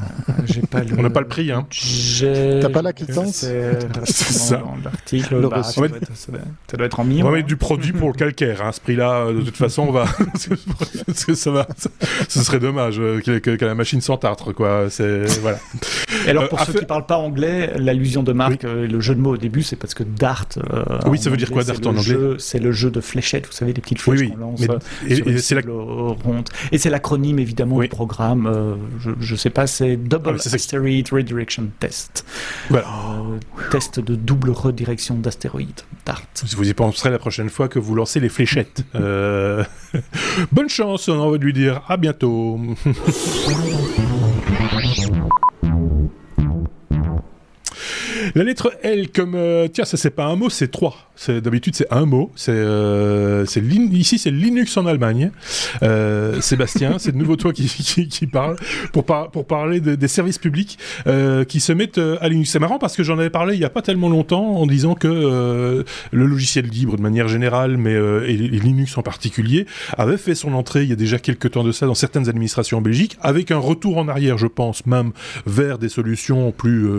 [0.72, 1.68] Pas On n'a pas le prix, hein.
[2.62, 3.46] T'as pas la quittance
[4.06, 4.64] C'est ça.
[4.84, 6.32] L'article bah, ça, doit être, ça,
[6.78, 7.26] doit être, en millions.
[7.26, 8.62] On va mettre du produit pour le calcaire.
[8.62, 8.72] Hein.
[8.72, 10.06] Ce prix-là, de toute façon, on va.
[11.14, 11.68] ça va.
[12.28, 14.88] Ce serait dommage euh, que, la machine s'entartre, quoi.
[14.90, 15.60] C'est voilà.
[16.26, 19.00] Et alors, pour euh, ceux qui qui parlent pas anglais, l'allusion de marque, euh, le
[19.00, 20.48] jeu de mots au début, c'est parce que Dart.
[21.08, 23.74] oui, ça veut dire quoi Dart en anglais C'est le jeu de fléchettes, vous savez,
[23.74, 24.62] des petites flèches qu'on lance.
[25.08, 25.62] et, c'est la...
[26.72, 28.78] Et c'est l'acronyme évidemment du programme.
[29.00, 32.26] je, ne sais pas, c'est Double ah, Asteroid Redirection Test.
[33.72, 35.82] test de double redirection d'astéroïdes.
[36.06, 36.22] Dart.
[36.56, 38.84] Vous y penserez la prochaine fois que vous lancez les fléchettes.
[38.96, 39.64] Euh,
[40.52, 42.60] bonne chance, on a envie de lui dire à bientôt.
[48.38, 50.98] La lettre L comme euh, tiens ça c'est pas un mot c'est trois.
[51.30, 52.34] D'habitude c'est un mot.
[52.36, 53.46] C'est euh,
[53.94, 55.32] ici c'est Linux en Allemagne.
[55.84, 57.68] Euh, Sébastien c'est de nouveau toi qui,
[58.10, 58.58] qui, parle
[58.92, 60.78] pour, pour parler des services publics
[61.48, 62.50] qui se mettent à Linux.
[62.50, 64.96] C'est marrant parce que j'en avais parlé il y a pas tellement longtemps en disant
[64.96, 69.66] que le logiciel libre de manière générale mais et, Linux en particulier
[69.98, 72.80] avait fait son entrée il y a déjà quelques temps de ça dans certaines administrations
[72.80, 75.14] en Belgique avec un retour en arrière je pense même
[75.46, 76.90] vers des solutions plus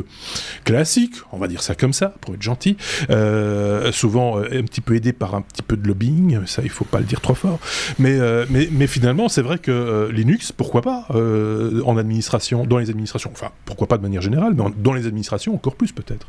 [0.64, 2.76] classiques on va dire ça comme ça, pour être gentil,
[3.10, 6.70] euh, souvent euh, un petit peu aidé par un petit peu de lobbying, ça il
[6.70, 7.58] faut pas le dire trop fort,
[7.98, 8.46] mais, euh,
[8.86, 13.98] finalement c'est vrai que Linux, pourquoi pas, en administration, dans les administrations, enfin pourquoi pas
[13.98, 16.26] de manière générale, mais dans les administrations encore plus peut-être.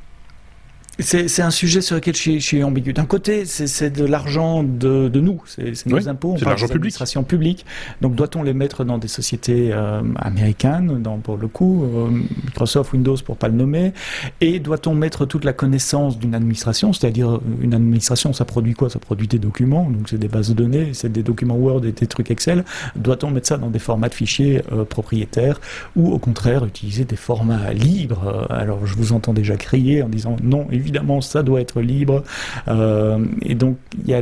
[0.99, 2.91] C'est un sujet sur lequel je suis, ambigu.
[2.91, 6.95] D'un côté, c'est de l'argent de, de, nous, c'est nos impôts, c'est l'argent public.
[7.27, 7.65] publique.
[8.01, 12.09] Donc, doit-on les mettre dans des sociétés euh, américaines, dans, pour le coup, euh,
[12.45, 13.93] Microsoft, Windows, pour pas le nommer,
[14.41, 18.89] et doit-on mettre toute la connaissance d'une administration, c'est-à-dire une administration, ça produit quoi?
[18.89, 21.91] Ça produit des documents, donc c'est des bases de données, c'est des documents Word et
[21.91, 22.65] des trucs Excel.
[22.95, 25.61] Doit-on mettre ça dans des formats de fichiers euh, propriétaires,
[25.95, 28.47] ou au contraire utiliser des formats libres?
[28.49, 32.23] Alors, je vous entends déjà crier en disant non, évidemment évidemment, ça doit être libre.
[32.69, 34.21] Euh, et donc, il y a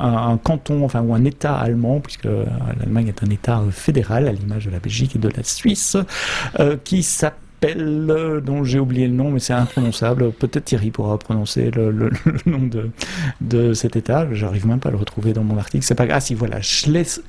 [0.00, 4.66] un, canton, enfin, ou un État allemand, puisque l'Allemagne est un État fédéral, à l'image
[4.66, 5.96] de la Belgique et de la Suisse,
[6.58, 10.32] euh, qui s'appelle dont j'ai oublié le nom, mais c'est imprononçable.
[10.32, 12.10] Peut-être Thierry pourra prononcer le,
[12.46, 12.90] nom de,
[13.40, 14.26] de cet État.
[14.32, 15.84] J'arrive même pas à le retrouver dans mon article.
[15.84, 17.22] C'est pas Ah si, voilà, Schles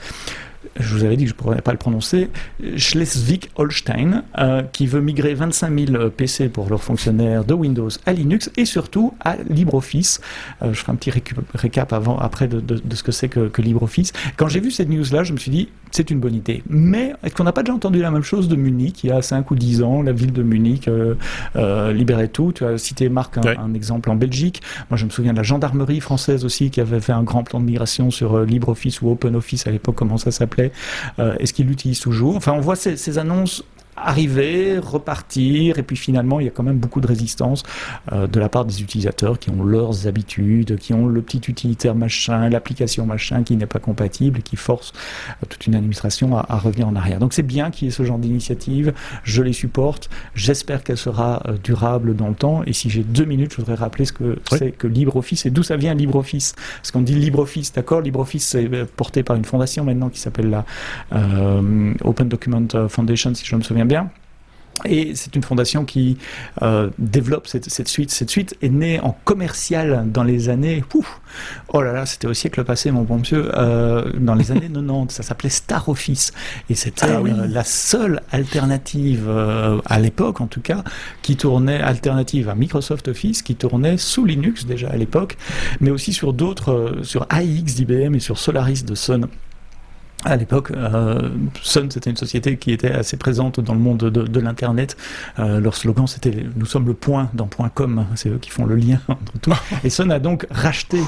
[0.79, 2.29] je vous avais dit que je ne pourrais pas le prononcer,
[2.77, 8.51] Schleswig-Holstein, euh, qui veut migrer 25 000 PC pour leurs fonctionnaires de Windows à Linux
[8.57, 10.21] et surtout à LibreOffice.
[10.61, 11.11] Euh, je ferai un petit
[11.53, 14.13] récap avant, après de, ce que c'est que, que, LibreOffice.
[14.37, 16.63] Quand j'ai vu cette news-là, je me suis dit, c'est une bonne idée.
[16.67, 19.21] Mais est-ce qu'on n'a pas déjà entendu la même chose de Munich il y a
[19.21, 21.13] 5 ou 10 ans, la ville de Munich euh,
[21.55, 24.63] euh, libérait tout Tu as cité Marc un, exemple en Belgique.
[24.89, 27.59] Moi je me souviens de la gendarmerie française aussi qui avait fait un grand plan
[27.59, 30.71] de migration sur euh, LibreOffice ou OpenOffice à l'époque, comment ça s'appelait.
[31.19, 33.63] Euh, est-ce qu'ils l'utilisent toujours Enfin on voit ces, ces annonces
[33.95, 37.63] arriver, repartir, et puis finalement il y a quand même beaucoup de résistance
[38.11, 41.95] euh, de la part des utilisateurs qui ont leurs habitudes, qui ont le petit utilitaire
[41.95, 44.93] machin, l'application machin qui n'est pas compatible et qui force
[45.41, 47.19] euh, toute une administration à, revenir en arrière.
[47.19, 51.43] Donc c'est bien qu'il y ait ce genre d'initiative, je les supporte, j'espère qu'elle sera
[51.47, 54.39] euh, durable dans le temps, et si j'ai deux minutes, je voudrais rappeler ce que
[54.49, 56.55] c'est que LibreOffice et d'où ça vient LibreOffice.
[56.77, 60.65] Parce qu'on dit LibreOffice, d'accord, LibreOffice c'est porté par une fondation maintenant qui s'appelle la
[62.03, 64.09] Open Document Foundation, si je me souviens bien.
[64.85, 66.17] Et c'est une fondation qui
[66.61, 68.11] euh, développe cette, suite.
[68.11, 70.83] Cette suite est née en commercial dans les années.
[71.69, 73.51] oh là là, c'était au siècle passé, mon bon monsieur.
[73.55, 76.33] Euh, dans les années 90, ça s'appelait Star Office.
[76.69, 79.29] Et c'était ah euh, la seule alternative,
[79.85, 80.83] à l'époque en tout cas,
[81.21, 85.37] qui tournait, alternative à Microsoft Office, qui tournait sous Linux déjà à l'époque,
[85.81, 89.27] mais aussi sur d'autres, sur AIX d'IBM et sur Solaris de Sun.
[90.25, 91.29] À l'époque, euh,
[91.61, 94.97] Sun, c'était une société qui était assez présente dans le monde de, l'Internet.
[95.39, 98.05] Euh, leur slogan, c'était «Nous sommes le point dans .com».
[98.15, 99.53] C'est eux qui font le lien entre tout.
[99.83, 100.99] Et Sun a donc racheté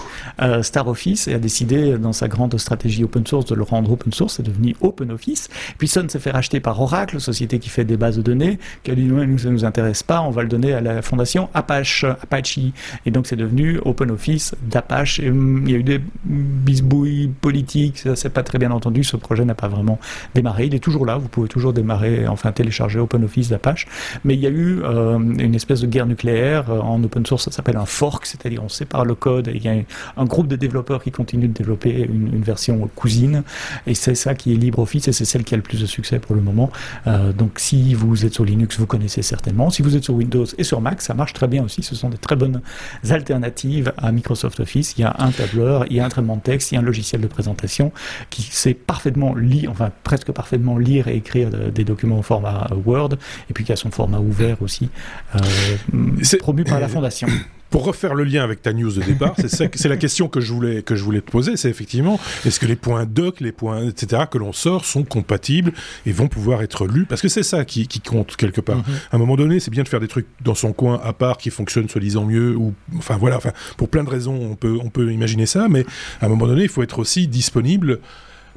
[0.42, 3.92] euh, Star Office et a décidé, dans sa grande stratégie open source, de le rendre
[3.92, 4.36] open source.
[4.36, 5.50] C'est devenu Open Office.
[5.78, 8.92] Puis Sun s'est fait racheter par Oracle, société qui fait des bases de données, qui
[8.92, 11.50] a dit «Nous, ça ne nous intéresse pas, on va le donner à la fondation
[11.54, 12.04] Apache.
[12.04, 12.60] Apache.
[13.06, 15.20] Et donc, c'est devenu Open Office d'Apache.
[15.20, 19.18] Hum, il y a eu des bisbouilles politiques, ça s'est pas très bien entendu ce
[19.18, 20.00] projet n'a pas vraiment
[20.34, 20.66] démarré.
[20.66, 23.88] Il est toujours là, vous pouvez toujours démarrer, enfin télécharger OpenOffice d'Apache.
[24.24, 27.46] Mais il y a eu euh, une espèce de guerre nucléaire euh, en open source,
[27.46, 29.76] ça s'appelle un fork, c'est-à-dire on sépare le code et il y a
[30.18, 33.44] un groupe de développeurs qui continue de développer une, version cousine.
[33.88, 36.20] Et c'est ça qui est LibreOffice et c'est celle qui a le plus de succès
[36.20, 36.70] pour le moment.
[37.08, 39.70] Euh, donc si vous êtes sur Linux, vous connaissez certainement.
[39.70, 41.82] Si vous êtes sur Windows et sur Mac, ça marche très bien aussi.
[41.82, 42.62] Ce sont des très bonnes
[43.10, 44.96] alternatives à Microsoft Office.
[44.98, 46.82] Il y a un tableur, il y a un traitement de texte, il y a
[46.82, 47.92] un logiciel de présentation
[48.30, 48.95] qui sait parfaitement
[49.36, 53.14] lire, enfin presque parfaitement lire et écrire des documents au format Word,
[53.50, 54.90] et puis qui a son format ouvert aussi,
[55.36, 57.28] euh, promu par la Fondation.
[57.72, 60.82] Pour refaire le lien avec ta news de départ, c'est la question que je voulais
[60.82, 64.24] que je voulais te poser, c'est effectivement est-ce que les points doc, les points etc
[64.32, 65.74] que l'on sort sont compatibles
[66.06, 67.06] et vont pouvoir être lus?
[67.06, 68.78] Parce que c'est ça qui, compte quelque part.
[68.78, 69.10] Mm-hmm.
[69.12, 71.38] À un moment donné, c'est bien de faire des trucs dans son coin à part
[71.38, 74.90] qui fonctionnent soi-disant mieux ou enfin voilà, enfin pour plein de raisons on peut on
[74.90, 75.86] peut imaginer ça, mais
[76.22, 78.00] à un moment donné, il faut être aussi disponible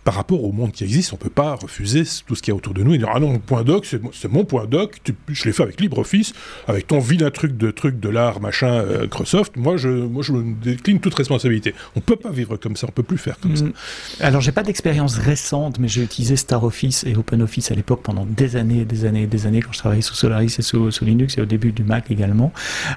[0.09, 2.55] par rapport au monde qui existe, on ne peut pas refuser tout ce qu'il y
[2.55, 5.03] a autour de nous et dire ah non, mon point doc, c'est mon point doc,
[5.29, 6.33] je l'ai fait avec LibreOffice,
[6.67, 10.33] avec ton vilain truc de truc de l'art machin euh, Microsoft, moi je, moi je
[10.33, 11.75] décline toute responsabilité.
[11.95, 13.67] On ne peut pas vivre comme ça, on ne peut plus faire comme ça.
[13.67, 13.73] Mm.
[14.21, 18.57] Alors j'ai pas d'expérience récente, mais j'ai utilisé StarOffice et OpenOffice à l'époque pendant des
[18.57, 21.47] années, des années, des années quand je travaillais sous Solaris et sous, Linux et au
[21.47, 22.51] début du Mac également,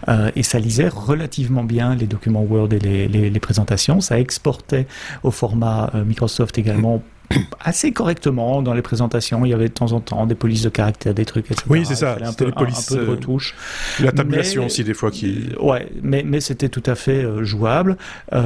[0.08, 4.88] euh, et ça lisait relativement bien les documents Word et les, les, présentations, ça exportait
[5.24, 7.01] au format euh, Microsoft également
[7.60, 9.46] assez correctement dans les présentations.
[9.46, 11.65] Il y avait de temps en temps des polices de caractère, des trucs, etc.
[11.70, 12.17] Oui, c'est ça.
[12.30, 12.91] C'était les polices.
[12.91, 13.56] Un, peu de euh, retouche.
[14.00, 15.12] La tabulation aussi, des fois.
[15.12, 15.50] qui.
[15.54, 17.98] Euh, ouais, mais, mais c'était tout à fait euh, jouable.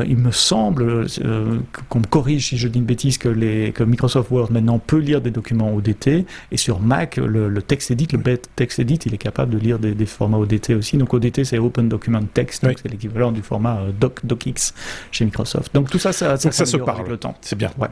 [0.07, 1.07] il me semble,
[1.89, 4.97] qu'on me corrige si je dis une bêtise, que, les, que Microsoft Word maintenant peut
[4.97, 6.25] lire des documents ODT.
[6.51, 10.05] Et sur Mac, le, texte edit, le text edit, il est capable de lire des,
[10.05, 10.97] formats ODT aussi.
[10.97, 12.63] Donc ODT, c'est Open Document Text.
[12.63, 14.73] Donc c'est l'équivalent du format doc, DocX
[15.11, 15.73] chez Microsoft.
[15.73, 16.99] Donc tout ça, ça, ça, ça se parle.
[16.99, 17.35] avec le temps.
[17.41, 17.71] C'est bien.
[17.77, 17.89] Ouais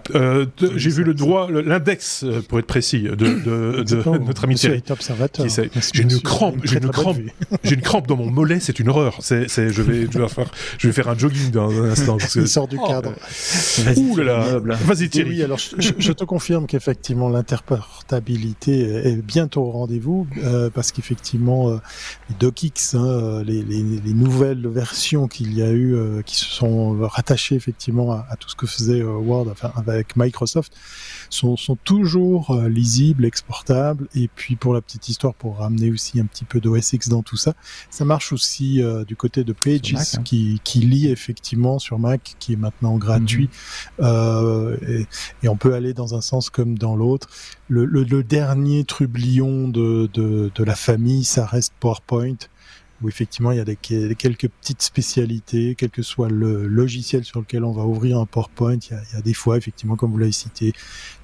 [0.83, 4.83] j'ai vu le droit, l'index, euh, pour être précis, de, de, notre ami Thierry.
[5.93, 7.17] J'ai une crampe, j'ai une crampe,
[7.63, 9.17] j'ai une crampe dans mon mollet, c'est une horreur.
[9.21, 12.17] C'est, je vais, je vais faire, je vais faire un jogging dans un instant.
[12.35, 13.13] Il sort du cadre.
[13.95, 14.75] Ouh là là.
[14.85, 15.41] Vas-y Thierry.
[15.43, 21.77] alors je, te confirme qu'effectivement l'interportabilité est bientôt au rendez-vous euh, parce qu'effectivement euh,
[22.29, 26.97] les DocX, hein, les, les, les, nouvelles versions qu'il y a eu, qui se sont
[27.01, 30.72] rattachées effectivement à, à tout ce que faisait Word, enfin avec Microsoft
[31.29, 34.07] sont, sont toujours euh, lisibles, exportables.
[34.15, 37.37] Et puis pour la petite histoire, pour ramener aussi un petit peu d'OS dans tout
[37.37, 37.53] ça,
[37.89, 40.23] ça marche aussi euh, du côté de Pages hein.
[40.23, 43.49] qui, qui lit effectivement sur Mac, qui est maintenant gratuit.
[43.99, 44.05] Mhm.
[44.05, 45.07] Euh, et,
[45.43, 47.27] et, on peut aller dans un sens comme dans l'autre.
[47.67, 52.35] Le, le, le, dernier trublion de, de, de la famille, ça reste PowerPoint
[53.01, 57.39] où effectivement il y a des, quelques petites spécialités, quel que soit le logiciel sur
[57.39, 59.95] lequel on va ouvrir un PowerPoint, il y a, il y a des fois effectivement,
[59.95, 60.73] comme vous l'avez cité,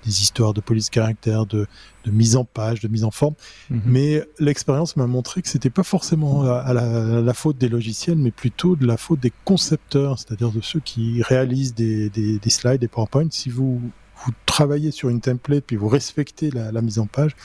[0.05, 1.67] des histoires de police caractère, de,
[2.05, 3.36] de, mise en page, de mise en forme.
[3.69, 3.82] Mhm.
[3.86, 8.32] Mais l'expérience m'a montré que c'était pas forcément à la, la, faute des logiciels, mais
[8.32, 12.82] plutôt de la faute des concepteurs, c'est-à-dire de ceux qui réalisent des, des, des slides,
[12.82, 13.27] des PowerPoint.
[13.32, 13.82] Si vous
[14.25, 17.36] vous travaillez sur une template, puis vous respectez la, la mise en page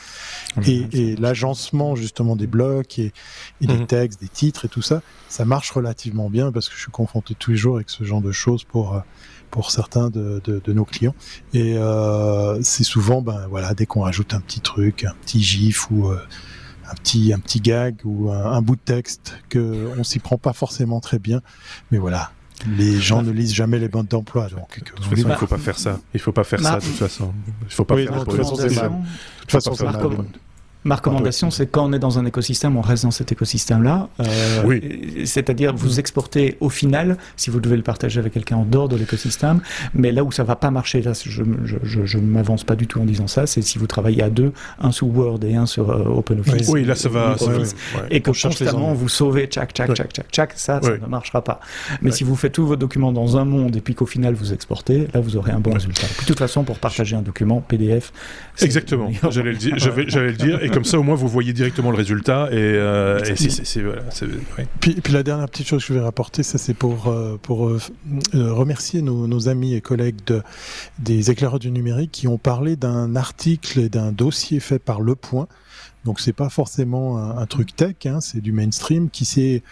[0.67, 3.13] et, et l'agencement justement des blocs et,
[3.61, 3.87] et des mhm.
[3.87, 7.35] textes, des titres et tout ça, ça marche relativement bien parce que je suis confronté
[7.35, 9.01] tous les jours avec ce genre de choses pour euh,
[9.51, 11.15] pour certains de, de, de nos clients.
[11.53, 15.89] Et euh, c'est souvent, ben voilà, dès qu'on rajoute un petit truc, un petit gif
[15.93, 16.19] ou euh,
[16.91, 20.39] un petit un petit gag ou un, un bout de texte que on s'y prend
[20.39, 21.41] pas forcément très bien,
[21.93, 22.33] mais voilà,
[22.67, 24.49] les gens ne lisent jamais les bandes d'emploi.
[24.49, 24.81] Donc,
[25.17, 26.01] il ne faut pas faire ça.
[26.15, 27.33] Il faut pas faire ça de toute façon.
[27.63, 28.37] Il faut pas faire de toute
[29.51, 30.01] façon, c'est mal.
[30.85, 34.09] Ma recommandation, c'est quand on est dans un écosystème, on reste dans cet écosystème-là.
[34.21, 35.25] Euh, oui.
[35.25, 38.97] C'est-à-dire, vous exportez au final, si vous devez le partager avec quelqu'un en dehors de
[38.97, 39.61] l'écosystème,
[39.95, 43.07] mais là où ça va pas marcher, là, je ne m'avance pas du tout en
[43.07, 46.05] disant ça, c'est si vous travaillez à deux, un sous Word et un sur euh,
[46.05, 46.69] OpenOffice.
[46.69, 47.37] Oui, là, ça va.
[48.11, 51.61] et que constamment vous sauvez, tchac, tchac, tchac, tchac, tchac, ça, ça ne marchera pas.
[52.03, 54.53] Mais si vous faites tous vos documents dans un monde et puis qu'au final vous
[54.53, 56.07] exportez, là, vous aurez un bon résultat.
[56.21, 58.13] de toute façon, pour partager un document PDF.
[58.61, 59.11] Exactement.
[59.31, 59.79] J'allais le dire.
[59.79, 60.61] J'allais le dire.
[60.75, 62.49] Comme ça, au moins, vous voyez directement le résultat.
[62.53, 62.79] Et,
[64.81, 67.71] puis, puis, la dernière petite chose que je vais rapporter, ça c'est pour, pour
[68.33, 70.43] remercier nos, nos, amis et collègues de,
[70.99, 75.15] des éclaireurs du numérique qui ont parlé d'un article et d'un dossier fait par Le
[75.15, 75.47] Point
[76.05, 79.63] donc c'est pas forcément un, truc tech, hein, c'est du mainstream qui s'est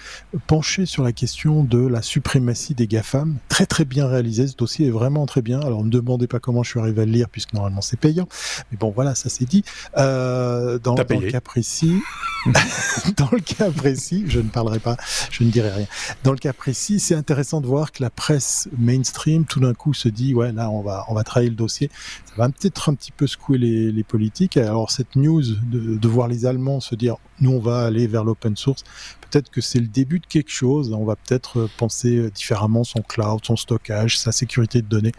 [0.47, 3.37] penché sur la question de la suprématie des GAFAM.
[3.49, 5.61] Très très bien réalisé, ce dossier est vraiment très bien.
[5.61, 7.99] Alors ne me demandez pas comment je suis arrivé à le lire puisque normalement c'est
[7.99, 8.29] payant.
[8.71, 9.63] Mais bon voilà, ça c'est dit.
[9.99, 12.01] Euh, dans, dans le cas précis,
[13.17, 14.97] dans le cas précis, je ne parlerai pas,
[15.31, 15.87] je ne dirai rien.
[16.25, 19.93] Dans le cas précis, c'est intéressant de voir que la presse mainstream tout d'un coup
[19.93, 21.91] se dit ouais là on va on va travailler le dossier.
[22.25, 24.57] Ça va peut-être un petit peu secouer les, les politiques.
[24.57, 28.25] Alors cette news de, de voir les Allemands se dire nous on va aller vers
[28.25, 28.85] l'open source,
[29.33, 30.93] peut-être que c'est le début de quelque chose.
[30.93, 35.13] On va peut-être euh, penser euh, différemment son cloud, son stockage, sa sécurité de données.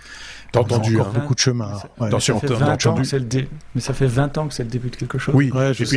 [0.52, 1.08] T'as entendu hein.
[1.14, 1.80] beaucoup de chemin.
[2.00, 2.08] Ouais.
[2.08, 3.50] Attention, dé...
[3.74, 5.34] Mais ça fait 20 ans que c'est le début de quelque chose.
[5.34, 5.88] Oui, et puis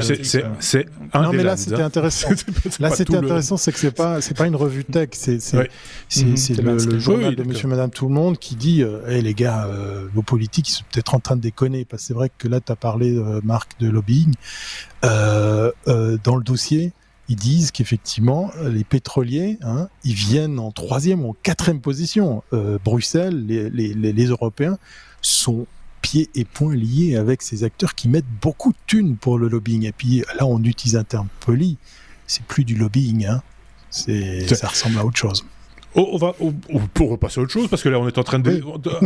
[0.60, 2.30] c'est un Non, mais là c'était intéressant.
[2.80, 5.68] là c'était intéressant, c'est que c'est pas c'est pas une revue tech, c'est c'est
[6.24, 6.76] mhm.
[6.76, 9.68] le, journal de Monsieur, Madame, tout le monde qui dit, hé les gars,
[10.14, 12.60] vos politiques ils sont peut-être en train de déconner, parce que c'est vrai que là
[12.60, 14.32] tu as parlé Marc de lobbying.
[15.04, 16.92] Euh, euh, dans le dossier,
[17.28, 22.42] ils disent qu'effectivement, les pétroliers, hein, ils viennent en troisième ou en quatrième position.
[22.52, 24.78] Euh, Bruxelles, les, les, les, Européens
[25.22, 25.66] sont
[26.02, 29.84] pieds et poings liés avec ces acteurs qui mettent beaucoup de thunes pour le lobbying.
[29.84, 31.78] Et puis là, on utilise un terme poli,
[32.26, 33.42] c'est plus du lobbying, hein.
[33.90, 35.44] ça ressemble à autre chose.
[35.98, 36.34] Oh, on va
[36.92, 38.62] pour repasser à autre chose parce que là on est en train de,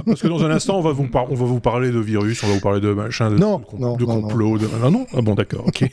[0.06, 2.48] parce que dans un instant on va vous on va vous parler de virus, on
[2.48, 5.06] va vous parler de machin, de, non, de, non, de complot, de ah non?
[5.14, 5.88] Ah bon d'accord ok.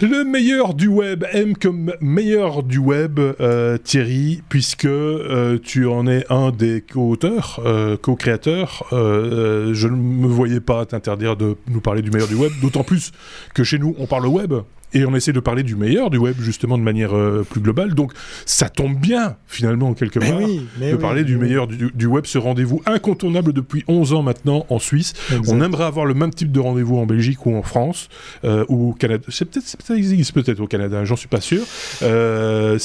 [0.00, 6.06] Le meilleur du web, M comme meilleur du web, euh, Thierry, puisque euh, tu en
[6.06, 8.84] es un des co-auteurs, euh, co-créateurs.
[8.90, 13.12] je ne me voyais pas t'interdire de nous parler du meilleur du web, d'autant plus
[13.54, 14.54] que chez nous on parle web
[14.94, 17.94] et on essaie de parler du meilleur du web justement de manière euh, plus globale.
[17.94, 18.12] Donc
[18.46, 22.82] ça tombe bien finalement en quelque part de parler du meilleur du, web, ce rendez-vous
[22.86, 25.12] incontournable depuis 11 ans maintenant en Suisse.
[25.46, 28.08] On aimerait avoir le même type de rendez-vous en Belgique ou en France
[28.44, 29.24] euh, ou au Canada.
[29.28, 31.62] C'est peut-être ça existe peut-être au Canada, j'en suis pas sûr.
[32.02, 32.78] Euh,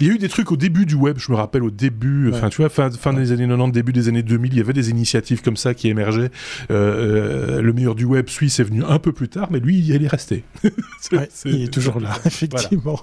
[0.00, 2.30] il y a eu des trucs au début du web, je me rappelle au début,
[2.32, 4.72] enfin tu vois, fin, fin des années 90, début des années 2000, il y avait
[4.72, 6.30] des initiatives comme ça qui émergeaient.
[6.68, 10.08] le meilleur du web suisse est venu un peu plus tard, mais lui il est
[10.08, 10.44] resté.
[11.44, 13.00] il est toujours là, effectivement.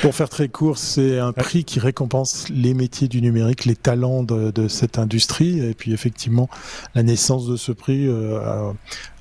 [0.00, 4.22] Pour faire très court, c'est un prix qui récompense les métiers du numérique, les talents
[4.22, 5.60] de, cette industrie.
[5.60, 6.48] Et puis effectivement,
[6.94, 8.72] la naissance de ce prix euh,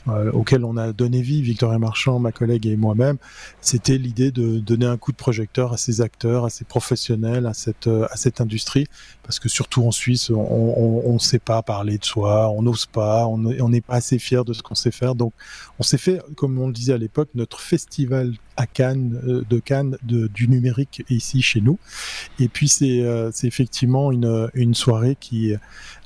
[0.08, 3.18] euh, auquel on a donné vie, Victoria Marchand, ma collègue et moi-même,
[3.62, 7.54] c'était l'idée de donner un coup de projecteur à ces acteurs, à ces professionnels, à
[7.54, 8.88] cette, euh, à cette industrie,
[9.24, 13.28] parce que surtout en Suisse, on ne sait pas parler de soi, on n'ose pas,
[13.28, 15.14] on n'est pas assez fier de ce qu'on sait faire.
[15.14, 15.34] Donc,
[15.80, 19.60] on s'est fait, comme on le disait à l'époque, notre festival à Cannes, euh, de
[19.60, 21.78] Cannes, de, du numérique ici chez nous.
[22.40, 23.04] Et puis, c'est
[23.44, 25.54] effectivement une, une soirée qui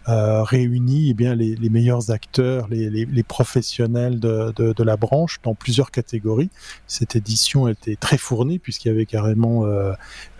[0.08, 6.50] euh, réunit eh bien les, meilleurs acteurs, les, professionnels de, la branche dans plusieurs catégories.
[6.86, 9.94] Cette édition était très fournie puisqu'il y avait carrément euh,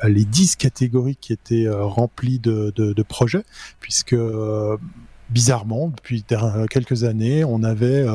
[0.04, 3.44] les dix catégories qui étaient euh, remplies de, projets,
[3.80, 4.16] puisque
[5.30, 6.24] bizarrement, depuis
[6.70, 8.06] quelques années, on avait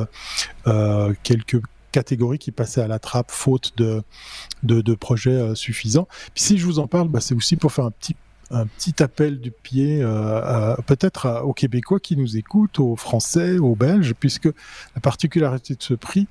[1.23, 1.61] quelques
[1.91, 6.07] catégories qui passaient à la trappe faute de, projets suffisants.
[6.37, 8.15] Si je vous en parle, bah, c'est aussi pour faire un petit
[8.51, 13.75] un petit appel du pied euh, peut-être aux Québécois qui nous écoutent, aux Français, aux
[13.75, 14.47] Belges, puisque
[14.95, 16.27] la particularité de ce prix,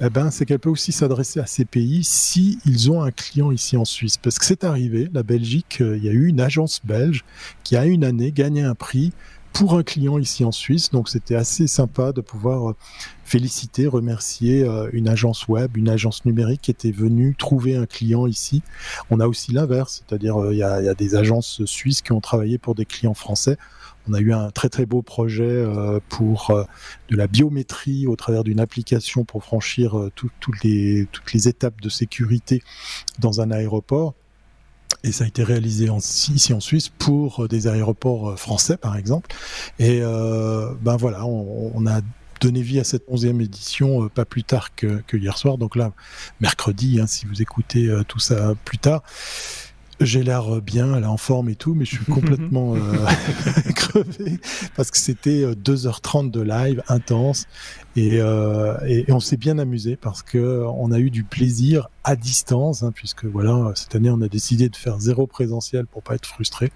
[0.00, 3.52] eh ben, c'est qu'elle peut aussi s'adresser à ces pays si ils ont un client
[3.52, 4.16] ici en Suisse.
[4.16, 7.24] Parce que c'est arrivé, la Belgique, euh, il y a eu une agence belge
[7.62, 9.12] qui a une année gagné un prix
[9.52, 10.90] pour un client ici en Suisse.
[10.90, 12.76] Donc c'était assez sympa de pouvoir euh,
[13.24, 18.26] féliciter, remercier euh, une agence web, une agence numérique qui était venue trouver un client
[18.26, 18.62] ici.
[19.10, 22.58] On a aussi l'inverse, c'est-à-dire euh, il y, a, des agences suisses qui ont travaillé
[22.58, 23.56] pour des clients français.
[24.08, 25.64] On a eu un très très beau projet
[26.08, 26.52] pour
[27.08, 29.94] de la biométrie au travers d'une application pour franchir
[30.64, 32.64] les, toutes les étapes de sécurité
[33.20, 34.14] dans un aéroport.
[35.04, 38.96] Et ça a été réalisé ici en Suisse pour euh, des aéroports euh, français, par
[38.96, 39.34] exemple.
[39.78, 42.00] Et euh, ben voilà, on, a
[42.40, 45.58] donné vie à cette onzième édition pas plus tard que, que, hier soir.
[45.58, 45.92] Donc là,
[46.40, 49.02] mercredi, hein, si vous écoutez tout ça plus tard.
[50.00, 52.78] J'ai l'air bien, elle est en forme et tout, mais je suis complètement euh,
[53.74, 54.38] crevé
[54.76, 57.46] parce que c'était 2h30 de live intense
[57.94, 62.16] et, euh, et, on s'est bien amusé parce que on a eu du plaisir à
[62.16, 66.14] distance, hein, puisque voilà cette année on a décidé de faire zéro présentiel pour pas
[66.14, 66.72] être frustré,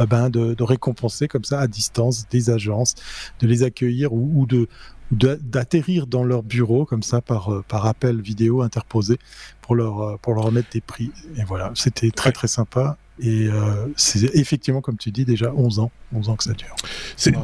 [0.00, 2.96] euh, ben de, de, récompenser comme ça à distance des agences,
[3.40, 4.68] de les accueillir ou, ou de
[5.12, 9.18] d'atterrir dans leur bureau comme ça par, euh, par appel vidéo interposé
[9.72, 11.10] pour leur, euh, pour leur remettre des prix.
[11.38, 12.98] Et voilà, c'était très très sympa.
[13.20, 16.74] Et euh, c'est effectivement, comme tu dis, déjà 11 ans, 11 ans que ça dure.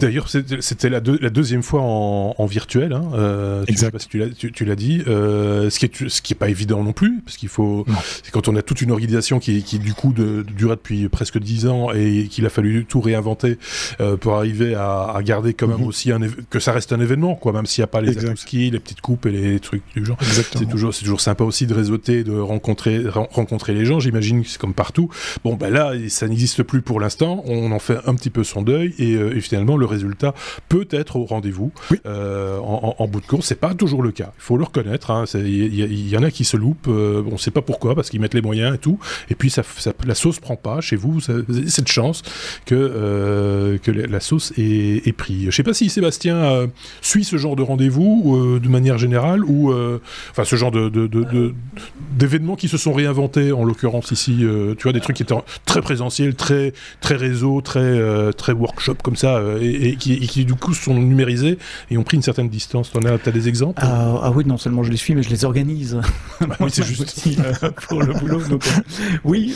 [0.00, 2.94] D'ailleurs, c'était la, la, deuxième fois en, virtuel.
[2.94, 4.08] Hein, euh, exact.
[4.08, 5.02] tu l'as dit.
[5.06, 7.84] Euh, ce qui est ce qui est pas évident non plus, parce qu'il faut.
[8.22, 11.38] C'est quand on a toute une organisation qui, qui du coup de, dure depuis presque
[11.38, 13.58] 10 ans et qu'il a fallu tout réinventer
[14.00, 15.86] euh, pour arriver à, à garder quand même mhm.
[15.86, 17.52] aussi un que ça reste un événement, quoi.
[17.52, 20.18] Même s'il n'y a pas les ski, les petites coupes et les trucs du genre.
[20.22, 24.00] C'est toujours c'est toujours sympa aussi de réseauter, de rencontrer rencontrer les gens.
[24.00, 25.10] J'imagine que c'est comme partout.
[25.44, 27.42] Bon ben là, ça n'existe plus pour l'instant.
[27.46, 30.34] On en fait un petit peu son deuil et, euh, finalement, le résultat
[30.68, 31.72] peut être au rendez-vous.
[32.06, 34.32] Euh, en, bout de course, c'est pas toujours le cas.
[34.38, 35.10] Il faut le reconnaître.
[35.10, 35.24] Hein.
[35.34, 36.88] Il y, en a qui se loupent.
[36.88, 38.98] Euh, on ne sait pas pourquoi, parce qu'ils mettent les moyens et tout.
[39.30, 39.62] Et puis, ça,
[40.06, 41.20] la sauce prend pas chez vous.
[41.20, 42.22] cette chance
[42.64, 45.46] que, que la sauce est, est prise.
[45.46, 46.68] Je sais pas si Sébastien
[47.00, 49.72] suit ce genre de rendez-vous de manière générale ou
[50.30, 50.88] enfin ce genre de,
[52.12, 54.36] d'événements qui se sont réinventés en l'occurrence ici.
[54.78, 58.96] tu vois des trucs qui étaient très présentiel, très, très réseau, très, euh, très workshop
[59.02, 61.58] comme ça, euh, et, qui, qui, du coup sont numérisés
[61.90, 62.90] et ont pris une certaine distance.
[62.90, 63.80] Tu as, as, des exemples?
[63.84, 66.00] Ah, ah, oui, non seulement je les suis, mais je les organise.
[66.40, 67.02] Bah oui, c'est juste.
[67.02, 68.40] Aussi, euh, pour le boulot.
[68.48, 68.64] Donc,
[69.24, 69.54] oui,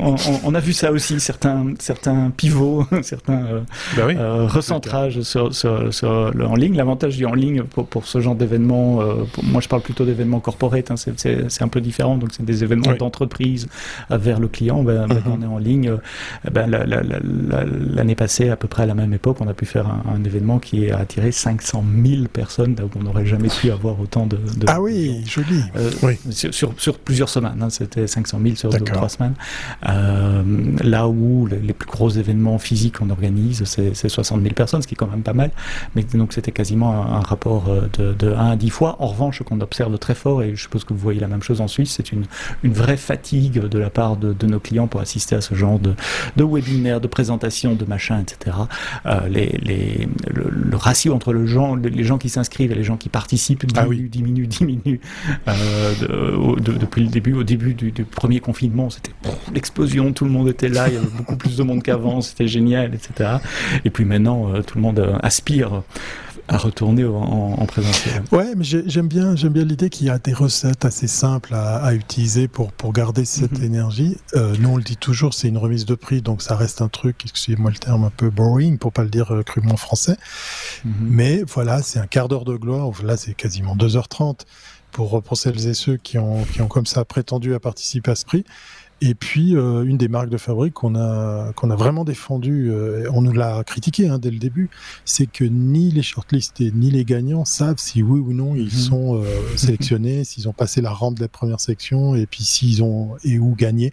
[0.00, 3.62] on, on, a vu ça aussi, certains, certains pivots, certains
[3.96, 6.76] bah oui, recentrages sur, sur, sur, le en ligne.
[6.76, 9.02] L'avantage du en ligne pour, pour ce genre d'événements,
[9.42, 12.94] moi je parle plutôt d'événements corporate, hein, c'est un peu différent, donc c'est des événements
[12.94, 13.68] d'entreprise
[14.10, 14.82] vers le client.
[14.82, 15.90] Ben, ben on est en ligne.
[15.90, 15.98] Euh,
[16.50, 20.22] ben, L'année passée, à peu près à la même époque, on a pu faire un,
[20.24, 22.74] événement qui a attiré 500 000 personnes.
[22.74, 24.38] Donc on n'aurait jamais pu avoir autant de.
[24.66, 25.62] ah oui, joli.
[25.76, 26.18] Euh, oui.
[26.30, 27.60] Sur, sur, plusieurs semaines.
[27.62, 29.34] Hein, C'était 500 000 sur deux ou trois semaines.
[29.88, 30.42] Euh,
[30.82, 34.94] là où les, plus gros événements physiques qu'on organise, c'est 60 000 personnes, ce qui
[34.94, 35.50] est quand même pas mal.
[35.94, 38.96] Mais donc c'était quasiment un, rapport de, de 1 à 10 fois.
[39.00, 41.42] En revanche, ce qu'on observe très fort, et je suppose que vous voyez la même
[41.42, 42.24] chose en Suisse, c'est une,
[42.62, 45.78] une vraie fatigue de la part de, de nos clients pour assister à ce genre
[45.78, 45.94] de,
[46.36, 48.56] de webinaire, de présentation, de machin, etc.
[49.06, 52.96] Euh, les, les, le, ratio entre le gens, les gens qui s'inscrivent et les gens
[52.96, 55.00] qui participent diminue, ah diminue, diminue.
[55.48, 59.12] Euh, depuis le début, au début du, premier confinement, c'était
[59.52, 62.48] l'explosion, tout le monde était là, il y avait beaucoup plus de monde qu'avant, c'était
[62.48, 63.38] génial, etc.
[63.84, 65.82] Et puis maintenant, euh, tout le monde aspire
[66.48, 68.24] à retourner en, en présentiel.
[68.32, 71.76] Ouais, mais j'aime bien, j'aime bien l'idée qu'il y a des recettes assez simples à,
[71.76, 73.64] à utiliser pour pour garder cette mhm.
[73.64, 74.16] énergie.
[74.34, 76.88] Euh, nous, on le dit toujours, c'est une remise de prix, donc ça reste un
[76.88, 80.16] truc, excusez-moi le terme, un peu boring pour pas le dire euh, crûment français.
[80.84, 80.92] Mhm.
[81.02, 82.90] Mais voilà, c'est un quart d'heure de gloire.
[83.04, 84.40] Là, c'est quasiment 2h30
[84.90, 88.14] pour pour celles et ceux qui ont qui ont comme ça prétendu à participer à
[88.14, 88.44] ce prix.
[89.00, 93.08] Et puis euh, une des marques de fabrique qu'on a qu'on a vraiment défendu, euh,
[93.12, 94.70] on nous l'a critiqué hein, dès le début,
[95.04, 98.70] c'est que ni les shortlistés ni les gagnants savent si oui ou non ils mhm.
[98.70, 99.24] sont euh,
[99.56, 103.38] sélectionnés, s'ils ont passé la rampe de la première section et puis s'ils ont et
[103.38, 103.92] où gagné.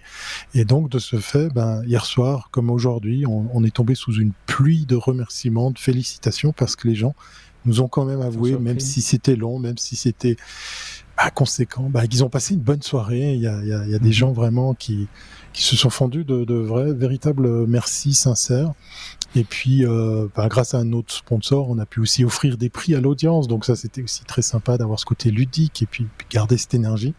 [0.56, 4.14] Et donc de ce fait, ben hier soir comme aujourd'hui, on, on est tombé sous
[4.14, 7.14] une pluie de remerciements, de félicitations parce que les gens
[7.66, 10.38] nous ont quand même avoué, même si c'était long, même si c'était
[11.18, 13.34] bah, conséquent, bah, qu'ils ont passé une bonne soirée.
[13.34, 14.14] Il y a, il y a, il y a des mhm.
[14.14, 15.08] gens vraiment qui,
[15.54, 18.74] qui se sont fondus de, de vrais, véritables merci sincères.
[19.36, 22.70] Et puis, euh, bah, grâce à un autre sponsor, on a pu aussi offrir des
[22.70, 23.48] prix à l'audience.
[23.48, 27.14] Donc ça, c'était aussi très sympa d'avoir ce côté ludique et puis, garder cette énergie.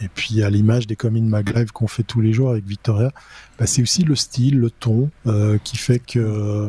[0.00, 3.12] Et puis à l'image des Comin Mag Live qu'on fait tous les jours avec Victoria,
[3.58, 6.68] bah, c'est aussi le style, le ton euh, qui fait que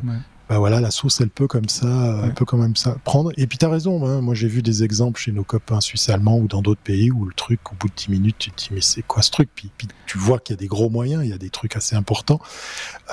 [0.49, 3.31] bah voilà, la sauce, elle peut comme ça, elle peut quand même ça prendre.
[3.37, 6.37] Et puis t'as raison, hein, moi j'ai vu des exemples chez nos copains suisses allemands
[6.37, 8.69] ou dans d'autres pays où le truc, au bout de 10 minutes, tu te dis
[8.71, 9.49] mais c'est quoi ce truc?
[9.53, 11.75] Puis, puis, tu vois qu'il y a des gros moyens, il y a des trucs
[11.75, 12.39] assez importants.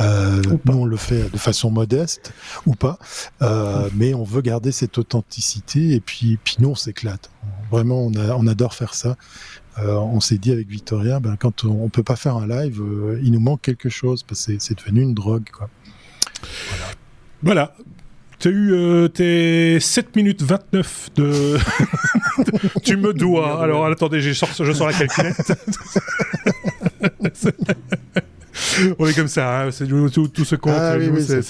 [0.00, 2.32] Euh, nous on le fait de façon modeste
[2.66, 2.98] ou pas,
[3.42, 7.30] euh, mais on veut garder cette authenticité et puis, puis nous on s'éclate.
[7.70, 9.16] Vraiment, on, a, on adore faire ça.
[9.78, 12.80] Euh, on s'est dit avec Victoria, ben, quand on, on peut pas faire un live,
[12.80, 15.48] euh, il nous manque quelque chose parce que c'est devenu une drogue.
[15.52, 15.68] Quoi.
[16.68, 16.86] Voilà.
[17.44, 17.74] Voilà.
[18.38, 21.58] Tu as eu euh, tes 7 minutes 29 de.
[22.82, 23.62] tu me dois.
[23.62, 25.52] Alors attendez, je sors, je sors la calculette.
[28.98, 30.74] on est comme ça, hein, c'est tout, tout ce compte.
[30.76, 31.42] Ah, oui, oui, c'est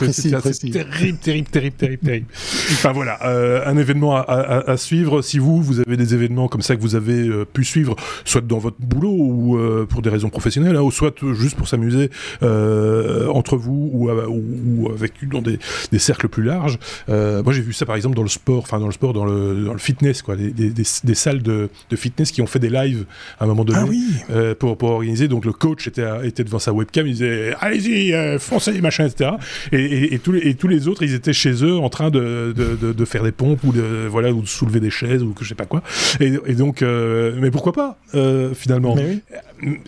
[0.71, 2.27] terrible, terrible, terrible, terrible, terrible.
[2.73, 5.23] enfin voilà, euh, un événement à, à, à, suivre.
[5.23, 8.41] Si vous, vous avez des événements comme ça que vous avez euh, pu suivre, soit
[8.41, 12.11] dans votre boulot ou euh, pour des raisons professionnelles, hein, ou soit juste pour s'amuser
[12.43, 15.59] entre vous ou, ou, avec dans des,
[15.91, 16.79] des, cercles plus larges.
[17.09, 19.65] moi, j'ai vu ça par exemple dans le sport, enfin dans le sport, dans le,
[19.65, 22.71] dans le fitness, quoi, des, des, des salles de, de, fitness qui ont fait des
[22.71, 23.07] lives
[23.39, 24.55] à un moment donné ah, oui.
[24.59, 25.29] pour, pour organiser.
[25.29, 29.33] Donc le coach était, était devant sa webcam, il disait allez-y, foncez, machin, etc.
[29.73, 32.11] Et, et, et, tous les, et tous les autres, ils étaient chez eux en train
[32.11, 35.23] de, de, de, de faire des pompes ou de voilà ou de soulever des chaises
[35.23, 35.83] ou que je sais pas quoi.
[36.21, 38.95] Et, donc, euh, mais pourquoi pas euh, finalement?
[38.95, 39.23] Oui.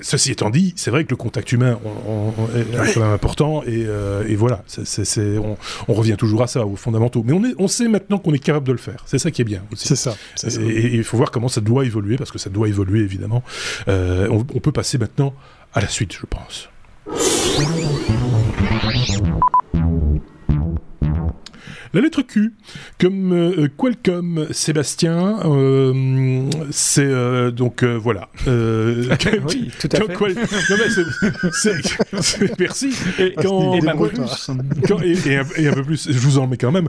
[0.00, 3.62] Ceci étant dit, c'est vrai que le contact humain on, on est quand même important
[3.62, 5.56] et, euh, voilà, c est, c est, on,
[5.88, 7.22] on, revient toujours à ça, aux fondamentaux.
[7.26, 9.02] Mais on, est, on sait maintenant qu'on est capable de le faire.
[9.06, 9.62] C'est ça qui est bien.
[9.74, 10.16] C'est ça.
[10.44, 13.42] Et il faut voir comment ça doit évoluer parce que ça doit évoluer évidemment.
[13.88, 15.34] Euh, on, on peut passer maintenant
[15.74, 16.68] à la suite, je pense.
[17.06, 17.12] フ
[17.62, 19.40] ラミンスの前に上がっていないよ。
[21.96, 22.52] La lettre Q,
[23.00, 28.28] comme euh, Qualcomm, Sébastien, euh, c'est euh, donc voilà.
[28.46, 30.12] oui, tout à fait.
[30.12, 30.34] Qual...
[30.34, 32.90] non, mais merci.
[33.18, 33.80] Et, quand, et,
[34.86, 36.88] quand, et, et, un, un, peu plus, je vous en mets quand même.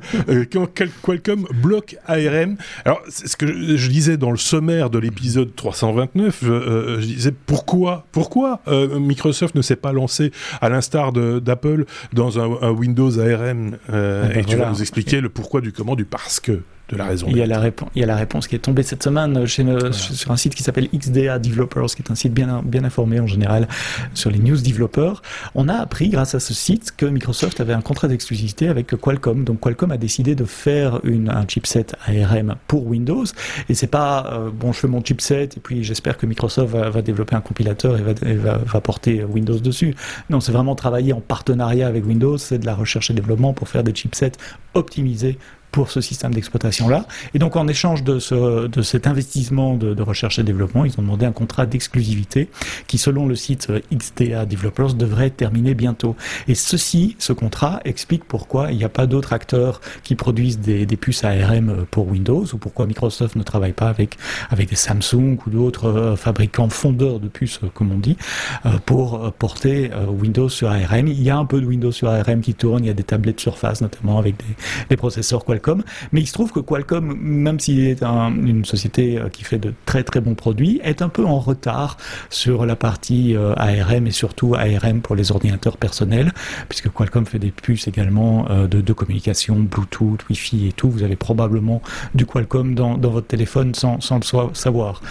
[0.52, 0.68] quand
[1.02, 5.56] Qualcomm bloque ARM, alors c'est ce que je, je, disais dans le sommaire de l'épisode
[5.56, 8.60] 329, je disais pourquoi, pourquoi
[9.00, 14.32] Microsoft ne s'est pas lancé à l'instar d'Apple dans un, un, Windows ARM ah ben
[14.32, 14.66] et tu voilà.
[14.66, 17.28] vas nous expliquer expliquer le pourquoi du comment du parce que de la raison.
[17.30, 17.62] Il y, a la
[17.96, 19.92] il y a la réponse qui est tombée cette semaine chez voilà.
[19.92, 23.28] sur un site qui s'appelle XDA Developers, qui est un site bien, bien informé en
[23.28, 23.68] général
[24.14, 25.22] sur les news developers.
[25.56, 29.44] On a appris grâce à ce site que Microsoft avait un contrat d'exclusivité avec Qualcomm.
[29.44, 33.26] Donc Qualcomm a décidé de faire une, un chipset ARM pour Windows.
[33.68, 36.90] Et c'est pas euh, bon, je fais mon chipset et puis j'espère que Microsoft va,
[36.90, 39.94] va, développer un compilateur et va, et va, va porter Windows dessus.
[40.30, 42.38] Non, c'est vraiment travailler en partenariat avec Windows.
[42.38, 44.34] C'est de la recherche et développement pour faire des chipsets
[44.74, 45.38] optimisés
[45.78, 47.06] pour ce système d'exploitation-là.
[47.36, 51.04] Et donc, en échange de, ce, de cet investissement de, recherche et développement, ils ont
[51.04, 52.50] demandé un contrat d'exclusivité
[52.88, 56.16] qui, selon le site XDA Developers, devrait terminer bientôt.
[56.48, 60.88] Et ceci, ce contrat, explique pourquoi il n'y a pas d'autres acteurs qui produisent des,
[60.88, 64.18] des, puces ARM pour Windows ou pourquoi Microsoft ne travaille pas avec,
[64.50, 68.18] avec des Samsung ou d'autres euh, fabricants fondeurs de puces, comme on dit,
[68.66, 71.06] euh, pour porter euh, Windows sur ARM.
[71.06, 73.04] Il y a un peu de Windows sur ARM qui tourne, il y a des
[73.04, 74.56] tablettes Surface notamment avec des,
[74.90, 75.67] des processeurs Qualcomm
[76.12, 79.74] Mais il se trouve que Qualcomm, même s'il est un, une société qui fait de
[79.86, 81.98] très très bons produits, est un peu en retard
[82.30, 86.32] sur la partie euh, ARM et surtout ARM pour les ordinateurs personnels,
[86.70, 90.90] puisque Qualcomm fait des puces également euh, de, communication, Bluetooth, Wi-Fi et tout.
[90.90, 91.82] Vous avez probablement
[92.16, 95.02] du Qualcomm dans, votre téléphone sans, le savoir.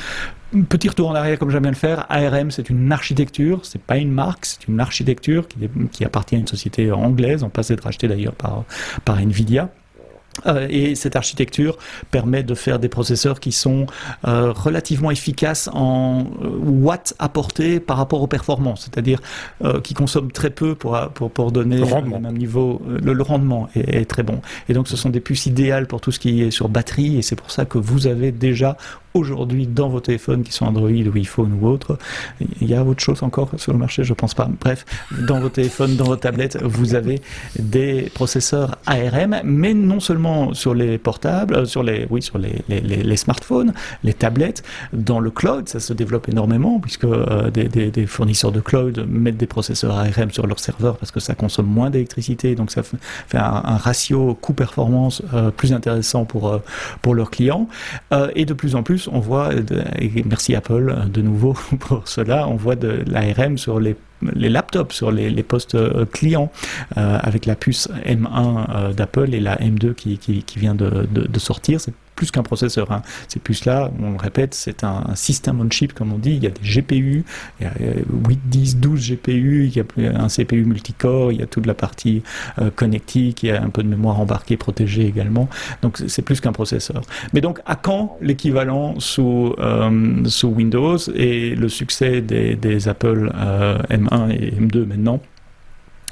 [0.68, 2.06] Petit retour en arrière, comme j'aime bien le faire.
[2.08, 5.46] ARM, c'est une architecture, c'est pas une marque, c'est une architecture
[5.92, 7.42] qui, appartient à une société anglaise.
[7.42, 9.70] On passe d'être acheté d'ailleurs par Nvidia.
[10.46, 11.78] Euh, et cette architecture
[12.10, 13.86] permet de faire des processeurs qui sont
[14.26, 19.20] euh, relativement efficaces en euh, watts apportés par rapport aux performances, c'est-à-dire
[19.82, 22.80] qui consomment très peu pour, pour, pour donner le même niveau.
[22.86, 24.40] Le, le rendement est, est, très bon.
[24.68, 27.22] Et donc ce sont des puces idéales pour tout ce qui est sur batterie et
[27.22, 28.76] c'est pour ça que vous avez déjà
[29.16, 31.98] aujourd'hui dans vos téléphones qui sont Android ou iPhone ou autre.
[32.60, 34.48] Il y a autre chose encore sur le marché, je pense pas.
[34.60, 34.84] Bref,
[35.26, 37.20] dans vos téléphones, dans vos tablettes, vous avez
[37.58, 43.16] des processeurs ARM, mais non seulement sur les portables, euh, sur les, oui, sur les,
[43.16, 43.72] smartphones,
[44.04, 44.62] les tablettes,
[44.92, 49.46] dans le cloud, ça se développe énormément puisque euh, des, fournisseurs de cloud mettent des
[49.46, 53.76] processeurs ARM sur leurs serveurs parce que ça consomme moins d'électricité, donc ça fait un,
[53.76, 56.60] ratio coût-performance euh, plus intéressant pour,
[57.02, 57.68] pour leurs clients.
[58.34, 59.50] Et de plus en plus, on voit,
[59.98, 65.10] et merci Apple de nouveau pour cela, on voit de l'ARM sur les laptops sur
[65.10, 66.50] les, postes euh, clients
[66.96, 71.80] euh, avec la puce M1 euh, d'Apple et la M2 qui, vient de, sortir.
[72.16, 72.90] Plus qu'un processeur.
[72.90, 73.02] Hein.
[73.28, 76.32] Ces puces-là, on le répète, c'est un, un système on chip, comme on dit.
[76.32, 77.24] Il y a des GPU,
[77.60, 77.72] il y a
[78.28, 81.74] 8, 10, 12 GPU, il y a un CPU multicore, il y a toute la
[81.74, 82.22] partie
[82.58, 85.48] euh, connectique, il y a un peu de mémoire embarquée protégée également.
[85.82, 87.02] Donc c'est plus qu'un processeur.
[87.32, 93.30] Mais donc à quand l'équivalent sous, euh, sous Windows et le succès des, des Apple
[93.34, 95.20] euh, M1 et M2 maintenant?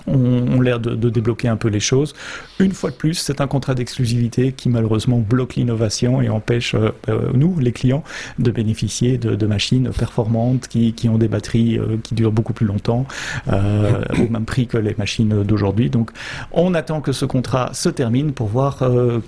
[0.07, 2.15] Ont, l'air de, débloquer un peu les choses.
[2.59, 6.91] Une fois de plus, c'est un contrat d'exclusivité qui malheureusement bloque l'innovation et empêche euh,
[7.09, 8.05] euh, nous, les clients,
[8.39, 13.07] de bénéficier de, machines performantes qui, ont des batteries euh, qui durent beaucoup plus longtemps,
[13.47, 15.91] au même prix que les machines d'aujourd'hui.
[15.91, 16.11] Donc,
[16.53, 18.83] on attend que ce contrat se termine pour voir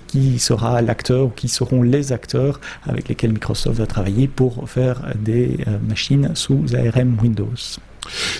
[0.07, 5.01] qui sera l'acteur ou qui seront les acteurs avec lesquels Microsoft va travailler pour faire
[5.15, 5.57] des
[5.87, 7.77] machines sous ARM Windows.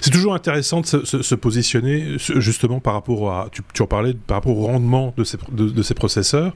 [0.01, 4.57] C'est toujours intéressant de se, positionner justement par rapport à, tu, en parlais, par rapport
[4.57, 6.53] au rendement de ces, processeurs.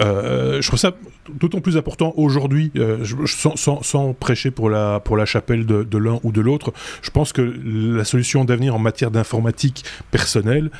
[0.00, 0.92] Euh, je trouve ça
[1.38, 5.98] d'autant plus important aujourd'hui, euh, sans, sans, prêcher pour la, pour la chapelle de, de
[5.98, 6.72] l'un ou de l'autre.
[7.02, 10.70] Je pense que la solution d'avenir en matière d'informatique personnelle,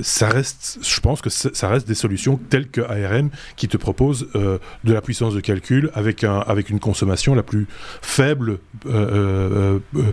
[0.00, 4.28] ça reste, je pense que ça reste des solutions telles que ARM qui te propose
[4.34, 7.66] euh, de la puissance de calcul avec, un, avec une consommation la plus
[8.02, 8.58] faible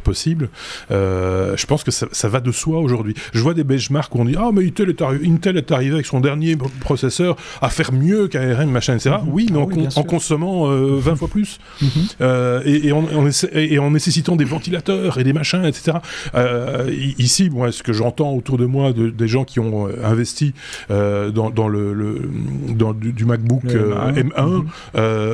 [0.04, 0.50] possible.
[0.92, 3.14] Euh, je pense que ça, va de soi aujourd'hui.
[3.34, 6.06] Je vois des benchmarks où on dit Ah, mais Intel est, Intel est, arrivé avec
[6.06, 9.18] son dernier processeur à faire mieux qu'ARM, machin, etc.
[9.24, 9.30] Mhm.
[9.32, 11.60] Oui, mais ah en, consommant 20 euh, fois plus.
[11.82, 11.90] Mhm.
[12.22, 13.06] euh, et, en,
[13.54, 15.98] et, en, nécessitant des ventilateurs et des machins, etc.
[16.36, 20.54] Euh, ici, moi, ce que j'entends autour de moi de, des gens qui ont investi
[20.90, 22.30] dans, dans, le,
[22.70, 24.68] dans du, MacBook M1, mhm.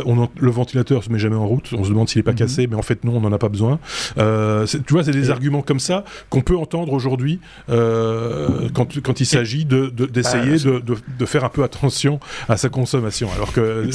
[0.05, 1.69] on le ventilateur se met jamais en route.
[1.77, 3.49] On se demande s'il n'est pas cassé, mais en fait, non, on n'en a pas
[3.49, 3.79] besoin.
[4.15, 7.39] tu vois, c'est des arguments comme ça qu'on peut entendre aujourd'hui
[7.69, 12.69] euh, quand, quand, il s'agit d'essayer de, de, de, faire un peu attention à sa
[12.69, 13.29] consommation.
[13.35, 13.89] Alors que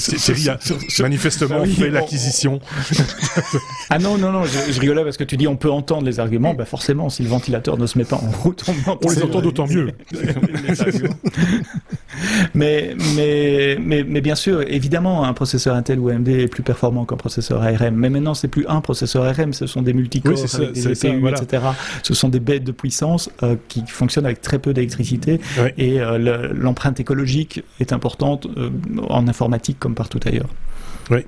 [0.49, 0.59] A
[1.03, 2.61] manifestement fait l'acquisition.
[3.91, 6.55] ah non, non, non, je, rigolais parce que tu dis on peut entendre les arguments.
[6.55, 9.67] Bah forcément, si le ventilateur ne se met pas en route, on, les entend d'autant
[9.67, 9.93] mieux.
[12.55, 17.05] mais, mais, mais, mais, bien sûr, évidemment, un processeur Intel ou AMD est plus performant
[17.05, 17.95] qu'un processeur ARM.
[17.95, 21.63] Mais maintenant, c'est plus un processeur ARM, ce sont des multicorps avec des CPU, etc.
[22.03, 25.41] Ce sont des bêtes de puissance euh, qui fonctionnent avec très peu d'électricité
[25.77, 28.71] et euh, l'empreinte écologique est importante euh,
[29.09, 30.28] en informatique comme partout ailleurs.
[31.11, 31.21] Oui,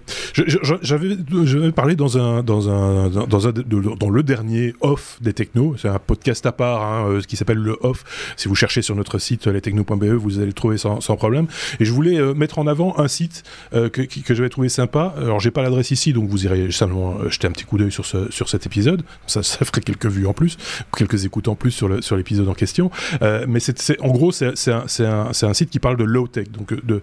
[0.83, 5.77] j'avais parlé dans un dans un dans un dans le dernier off des technos.
[5.79, 8.05] C'est un podcast à part hein, euh, qui s'appelle le off.
[8.37, 11.47] Si vous cherchez sur notre site lestechno.be, vous allez le trouver sans, sans problème.
[11.79, 13.43] Et je voulais euh, mettre en avant un site
[13.73, 15.15] euh, que, que j'avais trouvé sympa.
[15.17, 18.05] Alors j'ai pas l'adresse ici, donc vous irez simplement jeter un petit coup d'œil sur
[18.05, 19.03] sur cet épisode.
[19.27, 20.59] Ça, ferait quelques vues en plus,
[20.97, 22.91] quelques écoutes en plus sur sur l'épisode en question.
[23.21, 23.61] mais
[24.01, 27.01] en gros c'est un un, un site qui parle de low tech, donc de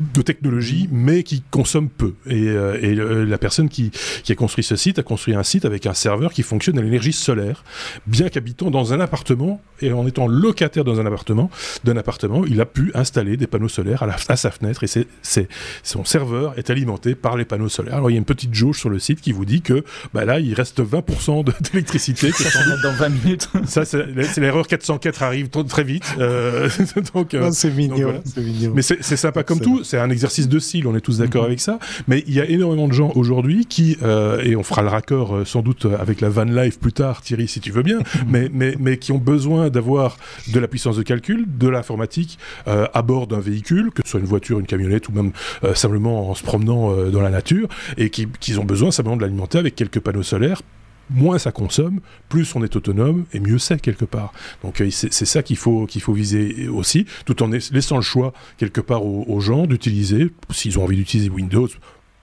[0.00, 2.14] de technologie, mais qui consomme peu.
[2.26, 3.90] Et, euh, et euh, la personne qui,
[4.22, 6.82] qui, a construit ce site a construit un site avec un serveur qui fonctionne à
[6.82, 7.64] l'énergie solaire,
[8.06, 11.50] bien qu'habitant dans un appartement et en étant locataire dans un appartement,
[11.84, 14.86] d'un appartement, il a pu installer des panneaux solaires à, la, à sa fenêtre et
[14.86, 15.48] c'est,
[15.82, 17.96] son serveur est alimenté par les panneaux solaires.
[17.96, 20.24] Alors il y a une petite jauge sur le site qui vous dit que bah
[20.24, 22.32] là il reste 20% d'électricité.
[22.32, 23.48] Ça, ça dans 20 minutes.
[23.66, 26.04] Ça c'est, l'erreur 404 arrive très vite.
[26.18, 26.68] Euh,
[27.14, 28.72] donc, c'est mignon, mignon.
[28.74, 31.46] Mais c'est, sympa comme tout c'est un exercice de style, on est tous d'accord mhm.
[31.46, 31.78] avec ça.
[32.08, 35.36] Mais il y a énormément de gens aujourd'hui qui, euh, et on fera le raccord
[35.36, 38.50] euh, sans doute avec la van life plus tard, Thierry, si tu veux bien, mais,
[38.52, 40.16] mais, mais qui ont besoin d'avoir
[40.52, 44.20] de la puissance de calcul, de l'informatique euh, à bord d'un véhicule, que ce soit
[44.20, 45.32] une voiture, une camionnette ou même
[45.74, 49.58] simplement en se promenant dans la nature, et qui, qui ont besoin simplement de l'alimenter
[49.58, 50.62] avec quelques panneaux solaires
[51.10, 54.32] moins ça consomme, plus on est autonome et mieux c'est quelque part.
[54.62, 58.32] Donc euh, c'est ça qu'il faut, qu'il faut viser aussi, tout en laissant le choix
[58.58, 61.68] quelque part aux gens d'utiliser, s'ils ont envie d'utiliser Windows,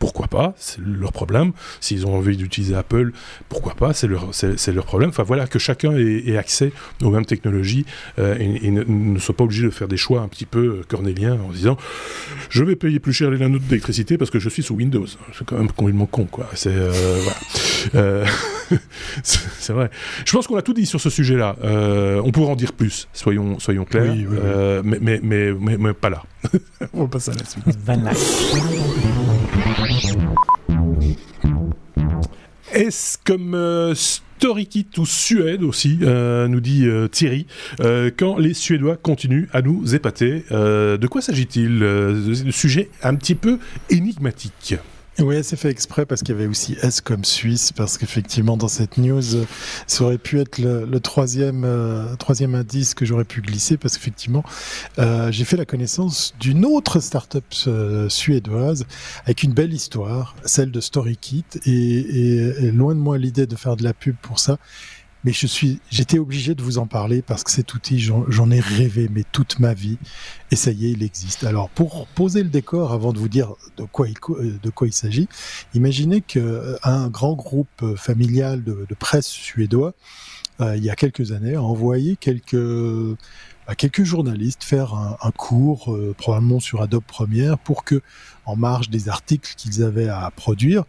[0.03, 1.53] pourquoi pas, c'est leur problème.
[1.79, 3.13] S'ils ont envie d'utiliser Apple,
[3.47, 5.11] pourquoi pas, c'est leur, c'est, leur problème.
[5.11, 7.85] Enfin voilà, que chacun ait, accès aux mêmes technologies
[8.19, 11.37] euh, et, ne, soit pas obligé de faire des choix un petit peu euh, cornéliens
[11.47, 11.77] en disant
[12.49, 15.05] je vais payer plus cher les nanots d'électricité parce que je suis sous Windows.
[15.31, 16.49] C'est quand même complètement con, quoi.
[16.53, 17.21] C'est, euh,
[17.93, 18.25] voilà.
[19.23, 19.89] c'est vrai.
[20.25, 21.55] Je pense qu'on a tout dit sur ce sujet-là.
[21.63, 24.13] on pourrait en dire plus, soyons, soyons clairs,
[24.83, 26.23] mais, mais, mais, mais, pas là.
[26.93, 29.22] on va passer à la suite.
[32.73, 37.45] Est-ce comme euh, Storykit ou Suède aussi, euh, nous dit euh, Thierry,
[38.17, 40.43] quand les Suédois continuent à nous épater.
[40.49, 43.59] de quoi s'agit-il Sujet un petit peu
[43.89, 44.75] énigmatique.
[45.19, 48.67] Oui, c'est fait exprès parce qu'il y avait aussi S comme Suisse, parce qu'effectivement, dans
[48.67, 49.21] cette news,
[49.85, 54.43] ça aurait pu être le, troisième, euh, troisième indice que j'aurais pu glisser, parce qu'effectivement,
[54.97, 58.87] euh, j'ai fait la connaissance d'une autre start-up euh, suédoise
[59.25, 63.75] avec une belle histoire, celle de StoryKit, et, et loin de moi l'idée de faire
[63.75, 64.57] de la pub pour ça
[65.23, 68.59] mais je suis, j'étais obligé de vous en parler parce que cet outil, j'en ai
[68.59, 69.97] rêvé, mais toute ma vie.
[70.51, 71.43] Et ça y est, il existe.
[71.43, 74.15] Alors, pour poser le décor, avant de vous dire de quoi il,
[74.59, 75.27] de quoi il s'agit,
[75.73, 79.93] imaginez qu'un euh, grand groupe familial de, de presse suédois,
[80.61, 82.55] euh, il y a quelques années, a envoyé quelques
[83.65, 88.01] bah, quelques journalistes faire un, un cours, euh, probablement sur Adobe Premiere, pour que
[88.45, 90.83] en marge des articles qu'ils avaient à produire,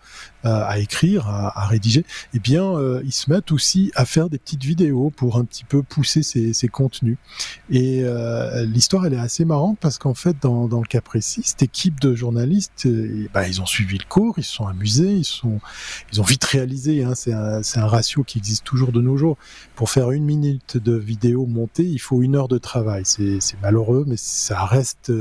[0.44, 2.74] à écrire, à, rédiger, eh bien,
[3.04, 6.52] ils se mettent aussi à faire des petites vidéos pour un petit peu pousser ces,
[6.52, 7.16] ces contenus.
[7.70, 8.04] Et
[8.66, 12.00] l'histoire, elle est assez marrante parce qu'en fait, dans, dans, le cas précis, cette équipe
[12.00, 12.88] de journalistes,
[13.32, 15.60] bah, ils ont suivi le cours, ils se sont amusés, ils sont,
[16.12, 17.04] ils ont vite réalisé.
[17.04, 19.36] Hein, c'est un, un ratio qui existe toujours de nos jours.
[19.74, 23.02] Pour faire une minute de vidéo montée, il faut une heure de travail.
[23.04, 25.12] C'est malheureux, mais ça reste.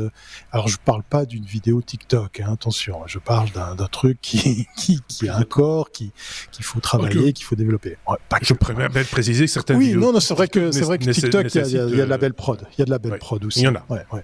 [0.52, 3.02] alors, je parle pas d'une vidéo TikTok, hein, attention.
[3.08, 6.12] Je parle d'un truc qui, qui, qui, a un corps, qui
[6.52, 7.98] qu'il faut travailler, qu'il faut développer.
[8.30, 11.10] pas je préfère préciser que certaines oui, non, non c'est vrai que c'est vrai que
[11.10, 12.66] TikTok, il y, a, de la belle prod.
[12.78, 13.62] Il y a de la belle prod aussi.
[13.62, 13.86] Il y en a.
[13.90, 14.24] Ouais, ouais.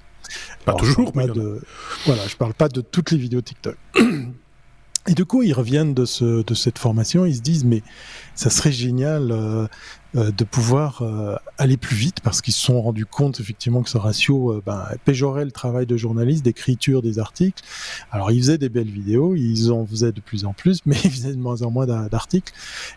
[0.66, 1.62] Pas toujours, mais de...
[2.06, 3.78] voilà, je parle pas de toutes les vidéos TikTok.
[5.08, 7.82] Et du coup, ils reviennent de, ce, de cette formation, ils se disent, mais
[8.36, 9.68] ça serait génial euh,
[10.16, 13.91] euh, de pouvoir euh, aller plus vite parce qu'ils se sont rendus compte effectivement que
[13.91, 17.64] ce ratio euh, ben, péjorait le travail de journaliste, d'écriture des articles.
[18.10, 21.12] Alors ils faisaient des belles vidéos, ils en faisaient de plus en plus, mais ils
[21.12, 22.51] faisaient de moins en moins d'articles.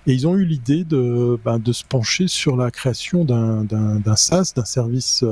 [0.06, 4.54] Et ils ont eu l'idée de, ben, de se pencher sur la création d'un SaaS,
[4.56, 5.22] d'un service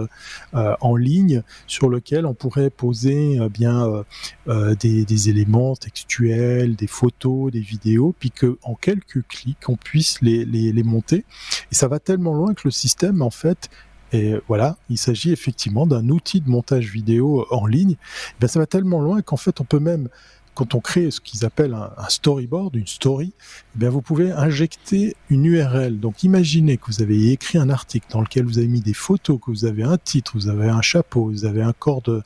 [0.53, 4.05] en ligne sur lequel on pourrait poser bien
[4.47, 10.45] des, des, éléments textuels, des photos, des vidéos, puis qu'en quelques clics on puisse les,
[10.45, 11.25] les, les monter
[11.71, 13.71] et ça va tellement loin que le système, en fait,
[14.13, 17.93] et voilà, il s'agit effectivement d'un outil de montage vidéo en ligne.
[17.93, 17.97] Et
[18.41, 20.09] bien, ça va tellement loin qu'en fait, on peut même,
[20.55, 23.33] quand on crée ce qu'ils appellent un, storyboard, une story,
[23.75, 26.01] eh bien, vous pouvez injecter une URL.
[26.01, 29.39] Donc, imaginez que vous avez écrit un article dans lequel vous avez mis des photos,
[29.41, 32.23] que vous avez un titre, vous avez un chapeau, vous avez un corps de,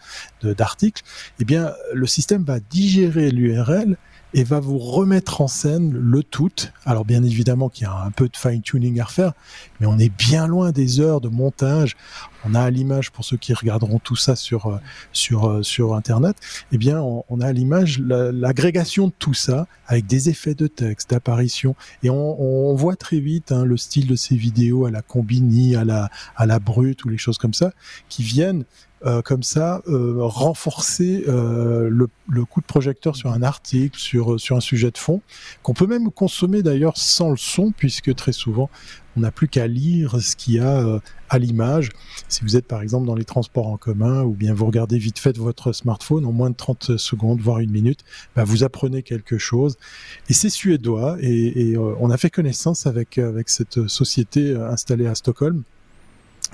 [0.55, 1.03] d'article.
[1.38, 3.99] Eh bien, le système va digérer l'URL
[4.35, 6.51] et va vous remettre en scène le tout.
[6.85, 9.32] Alors bien évidemment qu'il y a un peu de fine-tuning à refaire,
[9.80, 11.97] mais on est bien loin des heures de montage.
[12.47, 14.78] On a à l'image, pour ceux qui regarderont tout ça sur, euh,
[15.12, 16.36] sur, euh, sur Internet,
[16.72, 21.11] eh bien on, a à l'image l'agrégation de tout ça avec des effets de texte,
[21.11, 21.74] d'apparition.
[22.03, 25.84] Et on, voit très vite hein, le style de ces vidéos à la combini, à
[25.84, 27.72] la, à la brute ou les choses comme ça,
[28.09, 28.64] qui viennent
[29.07, 34.61] euh, comme ça renforcer le, le, coup de projecteur sur un article, sur, sur un
[34.61, 35.20] sujet de fond,
[35.62, 38.70] qu'on peut même consommer d'ailleurs sans le son, puisque très souvent
[39.17, 41.91] on n'a plus qu'à lire ce qu'il y a à l'image.
[42.29, 45.19] Si vous êtes par exemple dans les transports en commun ou bien vous regardez vite
[45.19, 48.01] fait votre smartphone en moins de 30 secondes, voire une minute,
[48.37, 49.77] bah vous apprenez quelque chose.
[50.29, 55.15] Et c'est suédois et, et on a fait connaissance avec, avec cette société installée à
[55.15, 55.65] Stockholm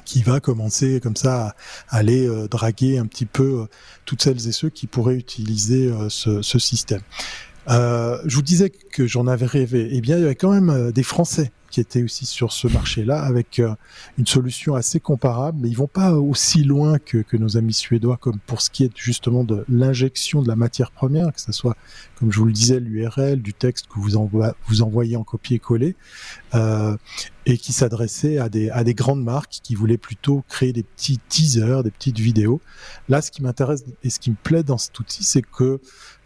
[0.04, 1.54] qui va commencer comme ça
[1.88, 3.66] à aller euh, draguer un petit peu euh,
[4.04, 7.02] toutes celles et ceux qui pourraient utiliser euh, ce, ce, système.
[7.68, 9.88] je vous disais que j'en avais rêvé.
[9.92, 13.22] Eh bien, il y avait quand même des Français qui étaient aussi sur ce marché-là
[13.22, 13.60] avec
[14.18, 18.16] une solution assez comparable, mais ils vont pas aussi loin que, que, nos amis suédois,
[18.16, 21.76] comme pour ce qui est justement de l'injection de la matière première, que ce soit,
[22.18, 24.18] comme je vous le disais, l'URL, du texte que vous,
[24.66, 25.96] vous envoyez en copier-coller.
[26.54, 26.96] Euh,
[27.46, 31.18] et qui s'adressait à des, à des grandes marques qui voulaient plutôt créer des petits
[31.28, 32.60] teasers, des petites vidéos.
[33.08, 35.80] Là, ce qui m'intéresse et ce qui me plaît dans cet outil, c'est que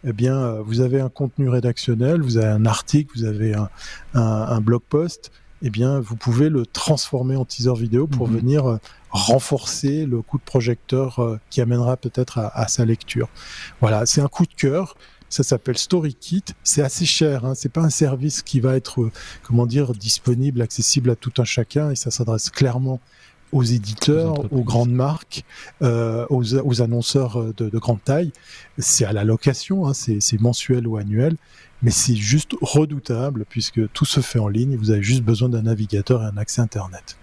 [0.05, 3.69] eh bien, vous avez un contenu rédactionnel, vous avez un article, vous avez un,
[4.13, 5.31] un, un blog post,
[5.61, 8.37] eh bien, vous pouvez le transformer en teaser vidéo pour mhm.
[8.37, 8.77] venir euh,
[9.09, 13.29] renforcer le coup de projecteur euh, qui amènera peut-être à, à, sa lecture.
[13.81, 14.95] Voilà, c'est un coup de cœur.
[15.27, 16.43] Ça s'appelle StoryKit.
[16.63, 17.45] C'est assez cher.
[17.45, 17.55] Hein.
[17.55, 19.11] C'est pas un service qui va être, euh,
[19.43, 21.89] comment dire, disponible, accessible à tout un chacun.
[21.89, 22.99] Et ça s'adresse clairement
[23.51, 25.43] aux éditeurs, aux, grandes marques,
[25.81, 28.31] euh, aux, aux, annonceurs de, de, grande taille.
[28.77, 31.37] C'est à la location, hein, c'est mensuel ou annuel,
[31.81, 34.75] mais c'est juste redoutable puisque tout se fait en ligne.
[34.75, 37.17] Vous avez juste besoin d'un navigateur et un accès Internet.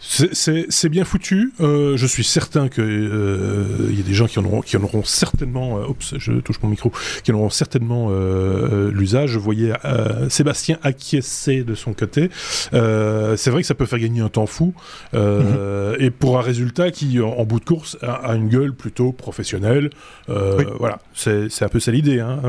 [0.00, 1.52] C'est bien foutu.
[1.60, 4.76] Euh, je suis certain que euh, il y a des gens qui en auront, qui
[4.78, 5.78] en auront certainement.
[5.78, 6.90] Euh, je touche mon micro.
[7.22, 9.30] Qui en auront certainement euh, l'usage.
[9.30, 9.72] Je voyais
[10.30, 12.30] Sébastien acquiescer de son côté.
[12.72, 14.72] c'est vrai que ça peut faire gagner un temps fou
[15.12, 15.96] mhm.
[15.98, 19.90] et pour un résultat qui, en, bout de course, a, une gueule plutôt professionnelle.
[20.28, 22.20] Voilà, c'est un peu ça l'idée.
[22.20, 22.40] Hein,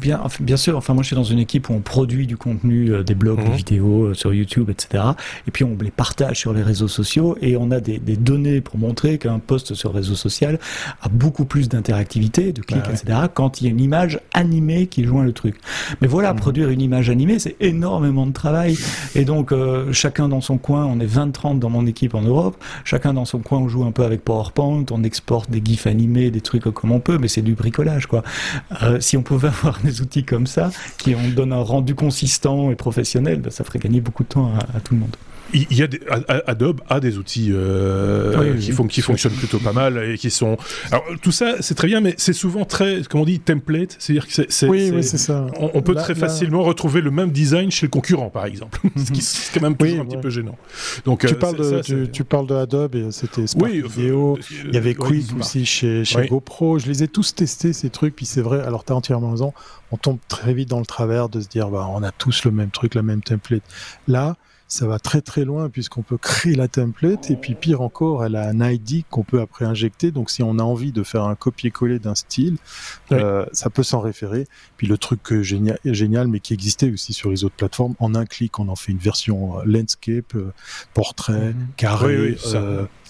[0.00, 0.76] bien, bien, sûr.
[0.76, 3.50] Enfin, moi, je suis dans une équipe où on produit du contenu, des blogs, des
[3.50, 3.56] mhm.
[3.56, 5.04] vidéos sur YouTube, etc.
[5.46, 8.78] Et puis on les partage sur les réseaux sociaux et on a des, données pour
[8.78, 10.58] montrer qu'un post sur réseau social
[11.02, 13.20] a beaucoup plus d'interactivité, de clics, etc.
[13.32, 15.56] quand il y a une image animée qui joint le truc.
[16.00, 16.40] Mais voilà, mhm.
[16.40, 18.76] produire une image animée, c'est énormément de travail.
[19.14, 22.56] Et donc, euh, chacun dans son coin, on est 20-30 dans mon équipe en Europe,
[22.84, 26.30] chacun dans son coin, on joue un peu avec PowerPoint, on exporte des gifs animés,
[26.30, 28.22] des trucs comme on peut, mais c'est du bricolage, quoi.
[28.82, 32.70] Euh, si on pouvait avoir des outils comme ça, qui on donne un rendu consistant
[32.70, 35.16] et professionnel, ben, ça ferait gagner beaucoup de temps à tout le monde.
[35.52, 36.00] Il y a des,
[36.46, 40.56] Adobe a des outils euh, qui, font, qui fonctionnent plutôt pas mal et qui sont.
[40.90, 44.26] Alors tout ça, c'est très bien, mais c'est souvent très, comment on dit, template, c'est-à-dire
[44.26, 44.68] que c'est.
[44.68, 45.46] Oui, oui, c'est ça.
[45.58, 49.20] On, peut très facilement retrouver le même design chez le concurrent, par exemple, ce qui
[49.20, 50.56] est quand même toujours un petit peu gênant.
[51.04, 55.26] Donc tu, parles de, tu, parles de Adobe, c'était Spark Vidéo, il y avait Quick
[55.38, 56.78] aussi chez, chez GoPro.
[56.78, 58.60] Je les ai tous testés ces trucs, puis c'est vrai.
[58.60, 59.52] Alors tu as entièrement raison.
[59.90, 62.50] On tombe très vite dans le travers de se dire, bah, on a tous le
[62.50, 63.62] même truc, la même template.
[64.06, 64.36] Là
[64.68, 68.36] ça va très très loin puisqu'on peut créer la template et puis pire encore, elle
[68.36, 70.10] a un ID qu'on peut après injecter.
[70.10, 72.58] Donc si on a envie de faire un copier-coller d'un style,
[73.12, 74.46] euh, ça peut s'en référer.
[74.76, 78.26] Puis le truc génial, génial, mais qui existait aussi sur les autres plateformes, en un
[78.26, 80.52] clic, on en fait une version euh, landscape, euh,
[80.92, 81.66] portrait, mhm.
[81.76, 82.36] carré.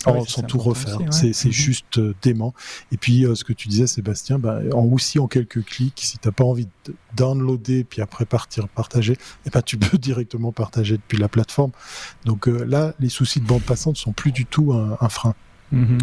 [0.06, 0.98] Ah sans tout refaire.
[1.10, 1.52] C'est mhm.
[1.52, 2.54] juste euh, dément.
[2.92, 6.18] Et puis, euh, ce que tu disais, Sébastien, bah, en aussi en quelques clics, si
[6.18, 10.96] t'as pas envie de downloader puis après partir partager, eh ben, tu peux directement partager
[10.96, 11.72] depuis la plateforme.
[12.24, 15.34] Donc euh, là, les soucis de bande passante sont plus du tout un, frein.
[15.72, 15.98] Mhm.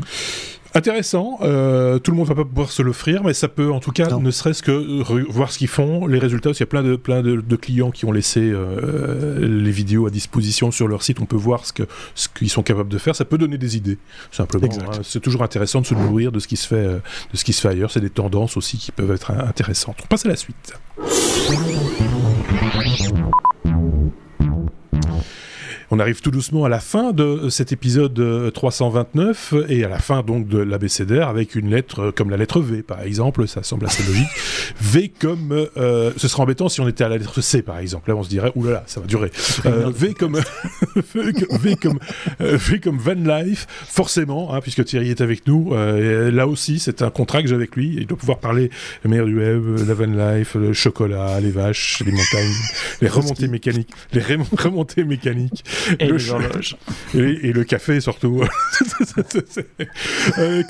[0.76, 1.38] Intéressant.
[1.42, 4.10] Euh, tout le monde va pas pouvoir se l'offrir, mais ça peut, en tout cas,
[4.18, 6.50] ne serait-ce que voir ce qu'ils font, les résultats.
[6.50, 10.10] Il y a plein de plein de, clients qui ont laissé euh, les vidéos à
[10.10, 11.22] disposition sur leur site.
[11.22, 13.16] On peut voir ce que ce qu'ils sont capables de faire.
[13.16, 13.98] Ça peut donner des idées,
[14.34, 14.68] simplement.
[14.68, 15.00] Hein.
[15.04, 17.00] C'est toujours intéressant de se nourrir de ce qui se fait euh,
[17.32, 17.90] de ce qui se fait ailleurs.
[17.90, 19.96] C'est des tendances aussi qui peuvent être intéressantes.
[20.04, 20.74] On passe à la suite.
[25.96, 30.24] On arrive tout doucement à la fin de cet épisode 329 et à la fin
[30.24, 34.04] donc de l'abécédaire avec une lettre comme la lettre V par exemple, ça semble assez
[34.04, 34.28] logique.
[34.82, 38.10] V comme euh, ce serait embêtant si on était à la lettre C par exemple.
[38.10, 39.32] Là on se dirait oulala, ça va durer.
[39.66, 40.42] Euh, v comme
[41.14, 42.00] V comme
[42.42, 45.74] euh, V comme Van Life forcément hein, puisque Thierry est avec nous.
[45.74, 47.96] là aussi c'est un contrat que j'ai avec lui.
[47.96, 48.70] Il doit pouvoir parler
[49.06, 52.54] le meilleur du web, la Van Life, le chocolat, les vaches, les montagnes,
[53.00, 54.22] les remontées mécaniques, les
[54.58, 55.64] remontées mécaniques.
[56.00, 56.18] Et le
[57.46, 58.44] Et, le café surtout.
[60.38, 60.64] Euh,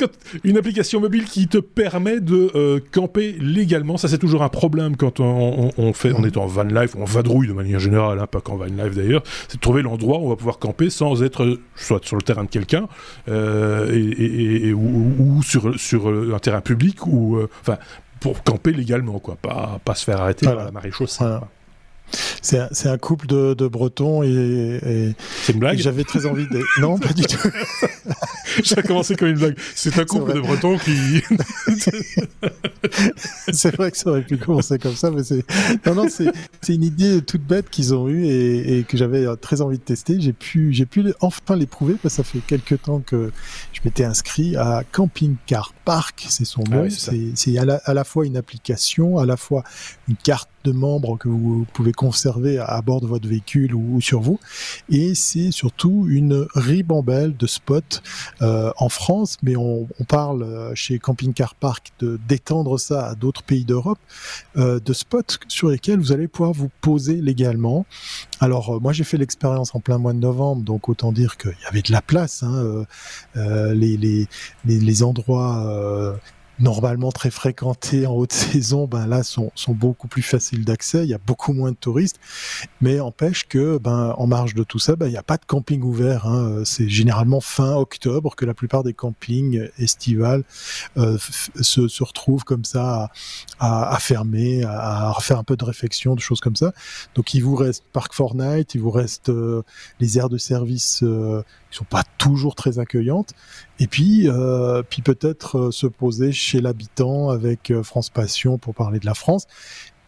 [0.43, 4.95] une application mobile qui te permet de euh, camper légalement, ça c'est toujours un problème
[4.95, 8.41] quand on, fait, on est en van life, on vadrouille de manière générale, hein, pas
[8.41, 11.59] qu'en van life d'ailleurs, c'est de trouver l'endroit où on va pouvoir camper sans être
[11.75, 12.87] soit sur le terrain de quelqu'un
[13.27, 17.77] euh, et, ou, sur, sur un terrain public ou enfin
[18.19, 21.25] pour camper légalement quoi, pas, pas se faire arrêter par la marée chaussée.
[22.41, 25.77] C'est un, un, couple de, de Bretons et, et c'est une blague.
[25.77, 26.63] J'avais très envie de.
[26.79, 27.37] Non, pas du tout.
[28.63, 29.57] Ça a commencé comme une blague.
[29.75, 31.21] C'est un couple de Bretons qui.
[33.51, 35.43] c'est vrai que ça aurait pu commencer comme ça, mais c'est.
[35.85, 39.61] Non, non, c'est une idée toute bête qu'ils ont eue et, et que j'avais très
[39.61, 40.21] envie de tester.
[40.21, 43.31] J'ai pu, j'ai pu enfin l'éprouver parce que ça fait quelques temps que
[43.73, 46.87] je m'étais inscrit à Camping Car Park, c'est son ah nom.
[46.89, 49.63] c'est à, à la fois une application, à la fois
[50.07, 54.21] une carte de membres que vous pouvez conserver à bord de votre véhicule ou, sur
[54.21, 54.39] vous.
[54.89, 57.97] Et c'est surtout une ribambelle de spots
[58.43, 63.15] euh, en France, mais on, parle euh, chez Camping Car Park de d'étendre ça à
[63.15, 63.97] d'autres pays d'Europe,
[64.55, 67.87] euh, de spots sur lesquels vous allez pouvoir vous poser légalement.
[68.39, 71.67] Alors moi j'ai fait l'expérience en plein mois de novembre, donc autant dire qu'il y
[71.67, 72.43] avait de la place.
[72.43, 72.85] Hein,
[73.35, 74.27] les, les,
[74.65, 76.19] les, endroits
[76.59, 81.03] normalement très fréquentés en haute saison, ben là sont, sont beaucoup plus faciles d'accès.
[81.03, 82.19] Il y a beaucoup moins de touristes,
[82.81, 85.45] mais empêche que ben en marge de tout ça, ben il n'y a pas de
[85.45, 86.27] camping ouvert.
[86.27, 86.63] Hein.
[86.65, 90.43] C'est généralement fin octobre que la plupart des campings estivales
[90.97, 91.17] euh,
[91.61, 93.09] se, se retrouvent comme ça
[93.59, 96.73] à, à, fermer, à, refaire un peu de réfection, de choses comme ça.
[97.15, 99.63] Donc il vous reste Park Fortnite, il vous reste euh,
[99.99, 101.43] les aires de service euh,
[101.75, 103.33] qui sont pas toujours très accueillantes,
[103.79, 108.73] et puis euh, puis peut-être euh, se poser chez l'habitant avec euh, France Passion pour
[108.73, 109.45] parler de la France.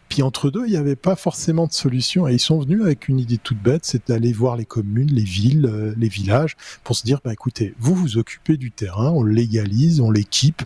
[0.08, 2.26] Puis entre deux, il n'y avait pas forcément de solution.
[2.26, 5.22] Et ils sont venus avec une idée toute bête, c'est d'aller voir les communes, les
[5.22, 10.00] villes, les villages, pour se dire, bah, écoutez, vous vous occupez du terrain, on légalise,
[10.00, 10.62] on l'équipe,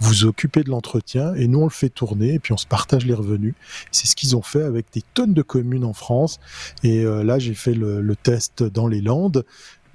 [0.00, 3.06] vous occupez de l'entretien, et nous on le fait tourner, et puis on se partage
[3.06, 3.54] les revenus.
[3.92, 6.40] C'est ce qu'ils ont fait avec des tonnes de communes en France.
[6.82, 9.44] Et là, j'ai fait le, test dans les Landes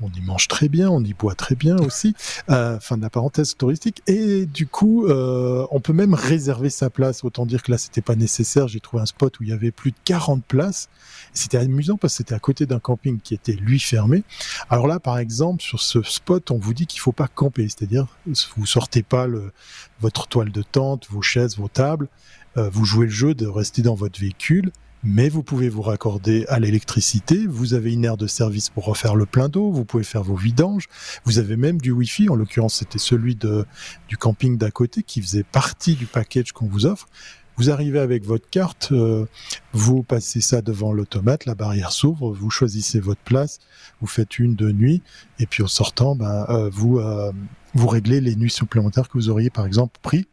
[0.02, 2.16] on y mange très bien, on y boit très bien aussi.
[2.50, 4.02] Euh, fin de la parenthèse touristique.
[4.08, 7.24] Et du coup, euh, on peut même réserver sa place.
[7.24, 8.68] Autant dire que là, c'était pas nécessaire.
[8.68, 10.90] J'ai trouvé un spot où il y avait plus de 40 places.
[11.34, 14.24] C'était amusant parce que c'était à côté d'un camping qui était lui fermé.
[14.70, 18.08] Alors là, par exemple, sur ce spot, on vous dit qu'il faut pas camper, c'est-à-dire
[18.56, 19.52] vous sortez pas le,
[20.00, 22.08] votre toile de tente, vos chaises, vos tables.
[22.58, 24.72] Euh, vous jouez le jeu de rester dans votre véhicule
[25.08, 29.16] mais vous pouvez vous raccorder à l'électricité, vous avez une aire de service pour refaire
[29.16, 30.88] le plein d'eau, vous pouvez faire vos vidanges,
[31.24, 33.66] vous avez même du Wi-Fi, en l'occurrence c'était celui de,
[34.10, 37.08] du camping d'à côté qui faisait partie du package qu'on vous offre.
[37.56, 39.26] Vous arrivez avec votre carte, euh,
[39.72, 43.60] vous passez ça devant l'automate, la barrière s'ouvre, vous choisissez votre place,
[44.02, 45.02] vous faites une de nuit,
[45.40, 47.32] et puis au sortant, ben, euh, vous, euh,
[47.74, 50.28] vous réglez les nuits supplémentaires que vous auriez par exemple pris.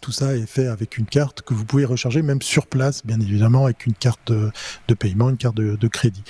[0.00, 3.20] Tout ça est fait avec une carte que vous pouvez recharger même sur place, bien
[3.20, 6.22] évidemment, avec une carte de, paiement, une carte de, crédit.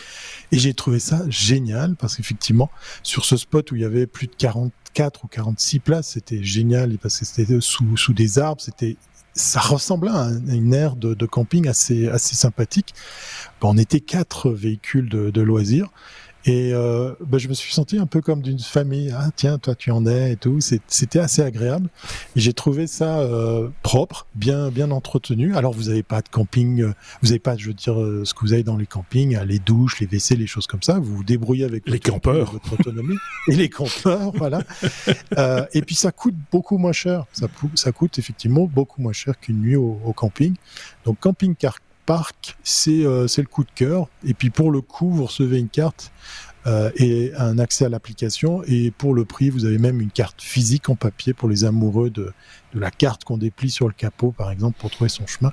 [0.52, 2.70] Et j'ai trouvé ça génial parce qu'effectivement,
[3.02, 6.98] sur ce spot où il y avait plus de 44 ou 46 places, c'était génial
[6.98, 8.96] parce que c'était sous, sous des arbres, c'était
[9.34, 12.94] ça ressemblait à une aire de, camping assez, assez sympathique.
[13.60, 15.90] on était quatre véhicules de loisirs.
[16.46, 19.12] Et euh, bah, je me suis senti un peu comme d'une famille.
[19.12, 20.60] Ah tiens, toi tu en es et tout.
[20.60, 21.88] C'était assez agréable.
[22.36, 25.56] Et j'ai trouvé ça euh, propre, bien bien entretenu.
[25.56, 28.32] Alors vous n'avez pas de camping, euh, vous n'avez pas, je veux dire, euh, ce
[28.32, 31.00] que vous avez dans les campings, les douches, les WC, les choses comme ça.
[31.00, 33.18] Vous vous débrouillez avec les campeurs, votre autonomie
[33.48, 34.62] et les campeurs, voilà.
[35.36, 37.24] Euh, et puis ça coûte beaucoup moins cher.
[37.32, 40.54] Ça, ça coûte effectivement beaucoup moins cher qu'une nuit au, au camping.
[41.04, 42.56] Donc camping car parc,
[42.88, 44.08] euh, c'est le coup de cœur.
[44.24, 46.12] Et puis pour le coup, vous recevez une carte
[46.66, 48.62] euh, et un accès à l'application.
[48.66, 52.10] Et pour le prix, vous avez même une carte physique en papier pour les amoureux
[52.10, 52.32] de,
[52.74, 55.52] la carte qu'on déplie sur le capot, par exemple, pour trouver son chemin.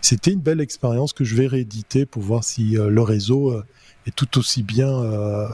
[0.00, 3.62] C'était une belle expérience que je vais rééditer pour voir si euh, le réseau
[4.06, 4.88] est tout aussi bien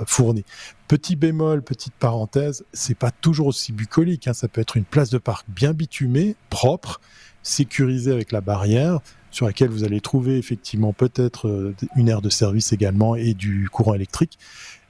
[0.07, 0.45] fourni.
[0.87, 4.29] Petit bémol, petite parenthèse, c'est pas toujours aussi bucolique.
[4.29, 4.35] Hein.
[4.35, 7.01] Ça peut être une place de parc bien bitumée, propre,
[7.43, 9.01] sécurisée avec la barrière
[9.35, 13.68] sur laquelle vous allez trouver effectivement peut-être euh, une aire de service également et du
[13.68, 14.39] courant électrique.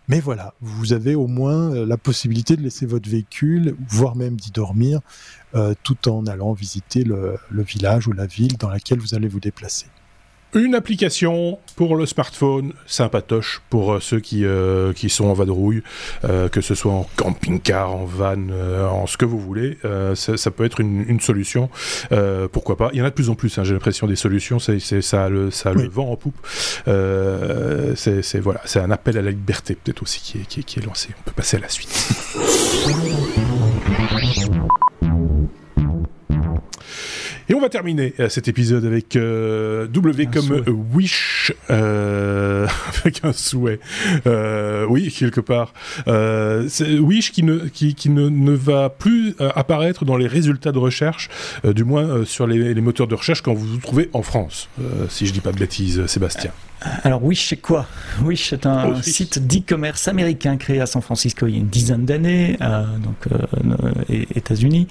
[0.06, 4.36] Mais voilà, vous avez au moins euh, la possibilité de laisser votre véhicule, voire même
[4.36, 5.00] d'y dormir,
[5.54, 9.40] euh, tout en allant visiter le, village ou la ville dans laquelle vous allez vous
[9.40, 9.86] déplacer.
[10.54, 15.82] Une application pour le smartphone, sympatoche pour euh, ceux qui, euh, qui sont en vadrouille,
[16.24, 18.36] euh, que ce soit en camping-car, en van,
[18.88, 19.78] en ce que vous voulez.
[20.14, 21.70] Ça, peut être une, solution.
[22.52, 22.90] pourquoi pas?
[22.92, 23.58] Il y en a de plus en plus.
[23.58, 24.58] Hein, j'ai l'impression des solutions.
[24.58, 26.36] C'est, ça a le, ça le vent en poupe.
[26.86, 31.08] c'est, voilà, c'est un appel à la liberté peut-être aussi qui est, qui est lancé.
[31.18, 31.90] On peut passer à la suite.
[37.48, 40.64] Et on va terminer euh, cet épisode avec euh, W comme
[40.94, 42.66] Wish, euh,
[43.00, 43.80] avec un souhait.
[44.88, 45.74] oui, quelque part.
[46.06, 51.28] Wish qui ne, qui, qui ne, ne, va plus apparaître dans les résultats de recherche,
[51.64, 54.68] du moins sur les, les, moteurs de recherche quand vous vous trouvez en France,
[55.08, 56.52] si je dis pas de bêtises, Sébastien.
[57.02, 57.86] Alors Wish, c'est quoi?
[58.22, 61.68] Wish, c'est un oh, site d'e-commerce américain créé à San Francisco il y a une
[61.68, 64.86] dizaine d'années, euh, donc euh, États-Unis,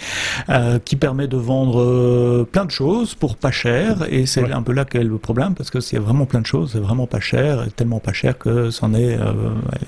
[0.49, 4.05] euh, qui permet de vendre euh, plein de choses pour pas cher.
[4.09, 6.71] Et c'est un peu là qu'est le problème, parce que c'est vraiment plein de choses,
[6.73, 9.33] c'est vraiment pas cher, tellement pas cher que c'en est euh,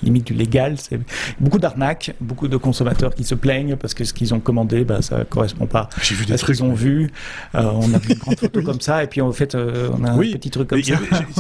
[0.03, 0.76] limite du légal.
[0.78, 0.99] C'est
[1.39, 5.01] beaucoup d'arnaques, beaucoup de consommateurs qui se plaignent parce que ce qu'ils ont commandé, bah,
[5.01, 7.12] ça correspond pas vu des à ce qu'ils ont vu.
[7.53, 10.18] on a vu une grande photo comme ça, et puis en fait, on a un
[10.18, 10.95] petit truc comme ça.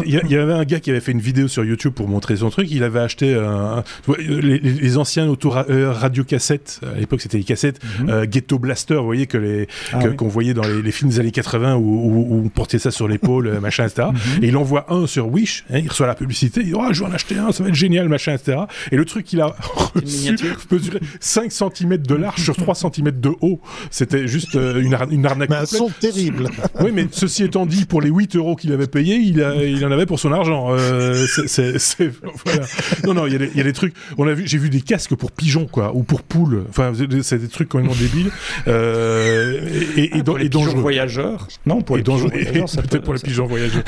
[0.05, 2.69] Y, y un gars qui avait fait une vidéo sur YouTube pour montrer son truc.
[2.71, 3.83] Il avait acheté un,
[4.17, 6.79] les, les, anciens euh, radio cassettes.
[6.83, 8.09] À l'époque, c'était les cassettes mhm.
[8.09, 8.95] euh, Ghetto Blaster.
[8.95, 12.49] Vous voyez que les ah qu'on voyait dans les, films des années 80 où, on
[12.49, 14.09] portait ça sur l'épaule, euh, machin, etc.
[14.11, 14.43] Mhm.
[14.43, 15.65] Et il envoie un sur Wish.
[15.71, 16.61] Hein, il reçoit la publicité.
[16.61, 18.59] Il dit oh, je vais en acheter un, ça va être génial, machin, etc.
[18.91, 19.55] Et le truc qu'il a
[19.93, 20.35] reçu
[20.71, 23.59] mesurait 5 cm de large sur 3 cm de haut.
[23.91, 25.49] C'était juste une, une arnaque.
[25.49, 26.49] Mais un son terrible.
[26.81, 29.83] oui, mais ceci étant dit, pour les 8 euros qu'il avait payé, il, a, il
[29.85, 30.67] en avait pour son argent.
[30.71, 32.11] Euh, c'est,
[32.45, 32.65] voilà.
[33.05, 33.93] Non, non, il y, y, a des trucs.
[34.17, 36.65] On a vu, j'ai vu des casques pour pigeons, quoi, ou pour poules.
[36.69, 38.31] Enfin, c'est des trucs complètement débiles.
[38.67, 41.47] Euh, et, et, ah, pour les pigeons voyageurs.
[41.65, 42.65] Non, pour les pigeons voyageurs.
[42.89, 43.83] Peut-être pour les pigeons voyageurs.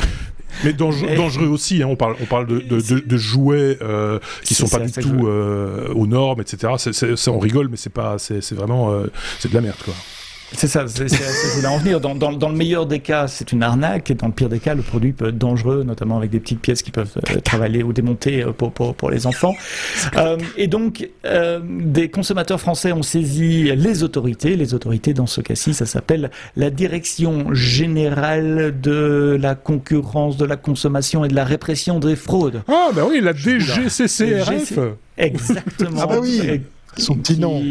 [0.63, 4.67] Mais dangereux, aussi, hein, on parle, on parle de, de, de, jouets euh, qui sont
[4.67, 6.73] pas du tout euh, aux normes, etc.
[7.27, 9.07] on rigole, mais c'est pas, c'est vraiment, euh,
[9.39, 9.93] c'est de la merde, quoi.
[10.53, 11.99] C'est ça, c'est là en venir.
[11.99, 14.59] Dans, dans, dans, le meilleur des cas, c'est une arnaque, et dans le pire des
[14.59, 17.83] cas, le produit peut être dangereux, notamment avec des petites pièces qui peuvent euh, travailler
[17.83, 19.55] ou démonter euh, pour, pour, pour les enfants.
[20.15, 24.55] Euh, et donc, euh, des consommateurs français ont saisi les autorités.
[24.55, 30.55] Les autorités, dans ce cas-ci, ça s'appelle la Direction générale de la concurrence, de la
[30.55, 32.61] consommation et de la répression des fraudes.
[32.67, 34.79] Ah, bah oui, la DGCCRF.
[35.17, 36.01] Exactement.
[36.03, 36.61] Ah bah oui
[36.97, 37.61] son petit nom.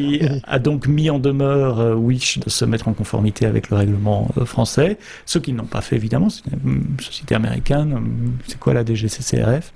[0.44, 4.28] a donc mis en demeure euh, Wish de se mettre en conformité avec le règlement
[4.38, 4.98] euh, français.
[5.24, 8.00] Ceux qui n'ont pas fait, évidemment, c'est une société américaine.
[8.46, 9.72] C'est quoi la DGCCRF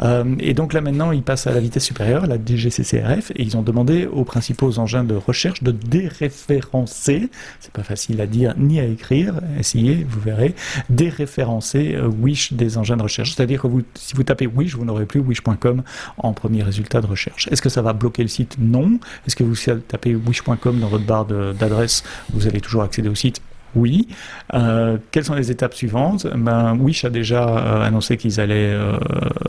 [0.00, 3.56] euh, Et donc là maintenant, ils passent à la vitesse supérieure, la DGCCRF, et ils
[3.56, 7.28] ont demandé aux principaux engins de recherche de déréférencer.
[7.60, 9.34] C'est pas facile à dire ni à écrire.
[9.58, 10.54] Essayez, vous verrez.
[10.88, 13.34] Déréférencer Wish des engins de recherche.
[13.34, 15.82] C'est-à-dire que vous, si vous tapez Wish, vous n'aurez plus Wish.com
[16.18, 17.48] en premier résultat de recherche.
[17.50, 18.56] Est-ce que ça va bloquer le site?
[18.58, 18.93] Non.
[19.26, 19.54] Est-ce que vous
[19.88, 23.40] tapez wish.com dans votre barre d'adresse, vous allez toujours accéder au site
[23.74, 24.08] Oui.
[24.52, 26.26] Euh, quelles sont les étapes suivantes?
[26.34, 28.98] Ben, Wish a déjà euh, annoncé qu'ils allaient, euh,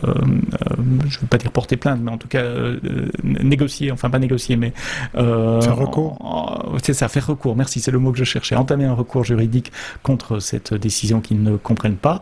[0.03, 2.43] je ne veux pas dire porter plainte, mais en tout cas
[3.23, 4.73] négocier, enfin pas négocier, mais...
[5.13, 8.55] faire recours C'est ça, faire recours, merci, c'est le mot que je cherchais.
[8.55, 9.71] Entamer un recours juridique
[10.03, 12.21] contre cette décision qu'ils ne comprennent pas.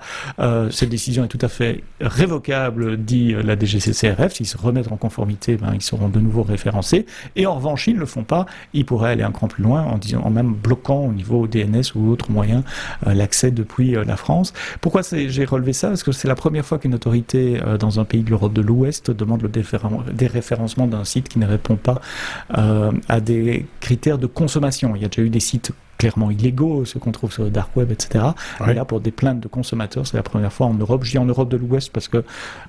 [0.72, 4.34] cette décision est tout à fait révocable, dit la DGCCRF.
[4.34, 7.06] S'ils se remettent en conformité, ben, ils seront de nouveau référencés.
[7.36, 9.84] Et en revanche, ils ne le font pas, ils pourraient aller un cran plus loin
[9.84, 12.64] en, disant, en même bloquant au niveau DNS ou autres moyens
[13.08, 14.54] euh, l'accès depuis euh, la France.
[14.82, 15.90] Pourquoi j'ai relevé ça?
[15.90, 18.62] Parce que c'est la première fois qu'une autorité euh, dans un pays de l'Europe de
[18.62, 19.50] l'Ouest demande le
[20.14, 22.02] déréférencement d'un site qui ne répond pas
[22.50, 24.96] à des critères de consommation.
[24.96, 27.76] Il y a déjà eu des sites clairement illégaux, ceux qu'on trouve sur le dark
[27.76, 28.26] web, etc.
[28.66, 31.04] Mais là, pour des plaintes de consommateurs, c'est la première fois en Europe.
[31.04, 32.24] Je dis en Europe de l'Ouest parce que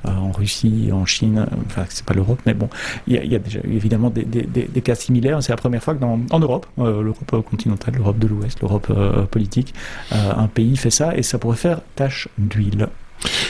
[0.05, 2.68] en Russie, en Chine, enfin, c'est pas l'Europe, mais bon,
[3.07, 5.43] il y, a déjà eu évidemment des, cas similaires.
[5.43, 8.93] C'est la première fois que dans, en Europe, l'Europe continentale, l'Europe de l'Ouest, l'Europe
[9.31, 9.75] politique,
[10.11, 12.89] un pays fait ça et ça pourrait faire tache d'huile.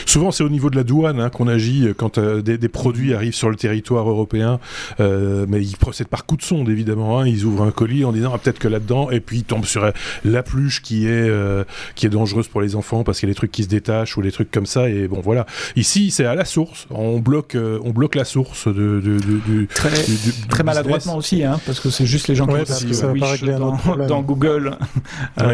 [0.05, 3.35] Souvent, c'est au niveau de la douane hein, qu'on agit quand euh, des, produits arrivent
[3.35, 4.59] sur le territoire européen,
[4.99, 7.19] euh, mais ils procèdent par coup de sonde, évidemment.
[7.19, 7.27] Hein.
[7.27, 9.91] Ils ouvrent un colis en disant ah, peut-être que là-dedans, et puis ils tombent sur
[10.23, 11.63] la pluche qui est, euh,
[11.95, 14.17] qui est dangereuse pour les enfants parce qu'il y a des trucs qui se détachent
[14.17, 14.89] ou des trucs comme ça.
[14.89, 15.45] Et bon, voilà.
[15.75, 16.87] Ici, c'est à la source.
[16.89, 19.89] On bloque, on bloque la source de, du, très,
[20.49, 24.77] très maladroitement aussi, hein, parce que c'est juste les gens qui tapent dans, Google,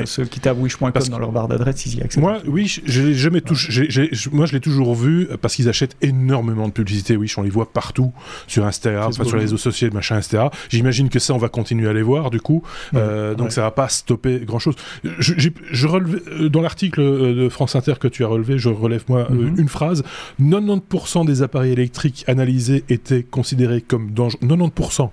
[0.06, 2.22] ceux qui tapent wish.com dans leur barre d'adresse, ils y accèdent.
[2.22, 3.88] Moi, Wish, je jamais touché
[4.32, 7.16] moi, je l'ai toujours vu parce qu'ils achètent énormément de publicité.
[7.16, 8.12] Oui, on les voit partout
[8.48, 10.46] sur Instagram, sur les réseaux sociaux, machin, etc.
[10.70, 12.64] J'imagine que ça, on va continuer à les voir, du coup.
[12.96, 14.76] Euh, donc, ça va pas stopper grand chose.
[15.04, 18.70] Je, je relevais, euh, dans l'article euh, de France Inter que tu as relevé, je
[18.70, 19.56] relève moi mhm.
[19.58, 20.04] une phrase
[20.42, 24.40] 90% des appareils électriques analysés étaient considérés comme dangereux.
[24.42, 25.10] 90%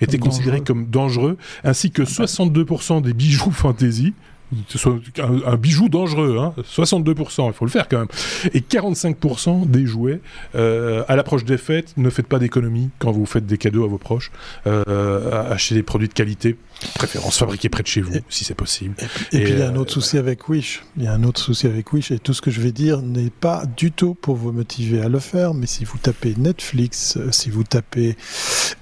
[0.00, 4.14] étaient considérés comme dangereux, ainsi que 62% des bijoux fantasy
[4.52, 8.08] un, un, bijou dangereux, hein, 62%, il faut le faire quand même.
[8.54, 10.20] Et 45% des jouets,
[10.54, 13.88] euh, à l'approche des fêtes, ne faites pas d'économie quand vous faites des cadeaux à
[13.88, 14.30] vos proches.
[14.66, 16.56] Euh, achetez des produits de qualité,
[16.94, 18.94] préférence fabriqués près de chez vous, si c'est possible.
[19.32, 20.84] Et, puis il y a un autre euh, souci avec Wish.
[20.96, 23.02] Il y a un autre souci avec Wish, et tout ce que je vais dire
[23.02, 27.18] n'est pas du tout pour vous motiver à le faire, mais si vous tapez Netflix,
[27.32, 28.16] si vous tapez,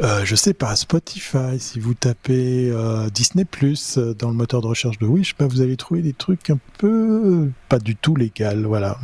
[0.01, 2.73] je sais pas, Spotify, si vous tapez
[3.15, 6.51] Disney Plus dans le moteur de recherche de Wish, bah, vous allez trouver des trucs
[6.51, 8.65] un peu pas du tout légal.
[8.65, 8.99] Voilà.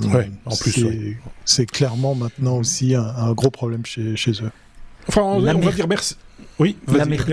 [0.46, 0.84] en plus,
[1.44, 4.50] c'est clairement maintenant aussi un, gros problème chez, chez eux.
[5.08, 6.16] Enfin, on, on va dire merci.
[6.58, 6.76] Oui,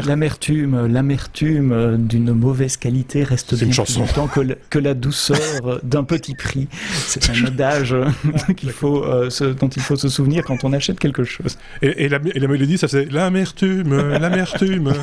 [0.06, 4.40] l'amertume, l'amertume d'une mauvaise qualité reste bien plus longtemps que,
[4.70, 6.68] que la douceur d'un petit prix.
[7.08, 7.96] C'est un adage
[8.72, 9.30] faut, euh,
[9.60, 11.58] dont il faut se souvenir quand on achète quelque chose.
[11.82, 14.94] Et, la, mélodie, ça faisait l'amertume, l'amertume.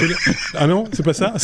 [0.54, 1.34] ah non, c'est pas ça?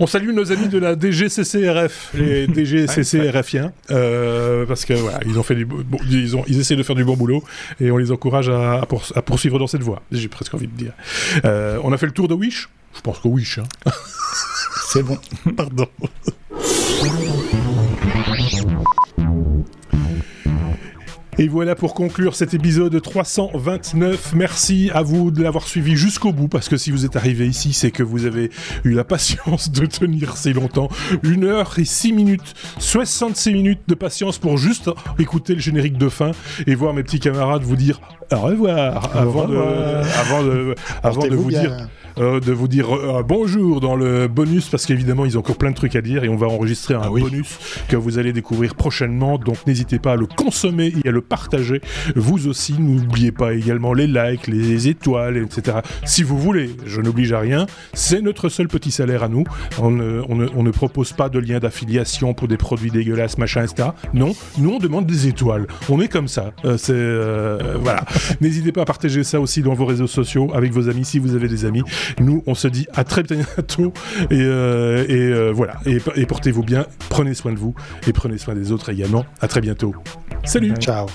[0.00, 5.42] On salue nos amis de la DGCCRF, les DGCCRFiens, euh, parce que voilà, ils ont
[5.42, 5.66] fait du,
[6.10, 7.42] ils ont, ils essaient de faire du bon boulot
[7.80, 8.82] et on les encourage à,
[9.14, 10.02] à poursuivre dans cette voie.
[10.24, 10.94] J'ai presque envie de dire.
[11.44, 12.70] Euh, on a fait le tour de Wish?
[12.96, 13.58] Je pense que Wish.
[13.58, 13.64] Hein.
[14.86, 15.18] C'est bon.
[15.54, 15.86] Pardon.
[21.36, 24.34] Et voilà pour conclure cet épisode 329.
[24.34, 27.72] Merci à vous de l'avoir suivi jusqu'au bout, parce que si vous êtes arrivé ici,
[27.72, 28.50] c'est que vous avez
[28.84, 30.88] eu la patience de tenir si longtemps.
[31.24, 36.08] Une heure et six minutes, 66 minutes de patience pour juste écouter le générique de
[36.08, 36.30] fin
[36.68, 38.00] et voir mes petits camarades vous dire
[38.32, 41.88] au revoir, avant, De, avant de, avant de vous dire.
[42.18, 45.70] Euh, de vous dire euh, bonjour dans le bonus parce qu'évidemment ils ont encore plein
[45.70, 47.58] de trucs à dire et on va enregistrer un ah bonus
[47.88, 49.36] que vous allez découvrir prochainement.
[49.36, 51.80] Donc n'hésitez pas à le consommer et à le partager.
[52.14, 55.78] Vous aussi, n'oubliez pas également les likes, les étoiles, etc.
[56.04, 57.66] Si vous voulez, je n'oblige à rien.
[57.94, 59.44] C'est notre seul petit salaire à nous.
[59.80, 63.88] On ne, on ne, propose pas de lien d'affiliation pour des produits dégueulasses, machin, etc.
[64.12, 65.66] Non, nous on demande des étoiles.
[65.88, 66.52] On est comme ça.
[66.64, 68.04] Euh, c'est voilà.
[68.40, 71.34] N'hésitez pas à partager ça aussi dans vos réseaux sociaux avec vos amis si vous
[71.34, 71.82] avez des amis.
[72.20, 73.92] Nous, on se dit à très bientôt
[74.30, 75.74] et, euh, euh, voilà.
[75.86, 77.74] Et portez-vous bien, prenez soin de vous
[78.06, 79.24] et prenez soin des autres également.
[79.40, 79.94] À très bientôt.
[80.44, 80.74] Salut.
[80.76, 81.06] Ciao.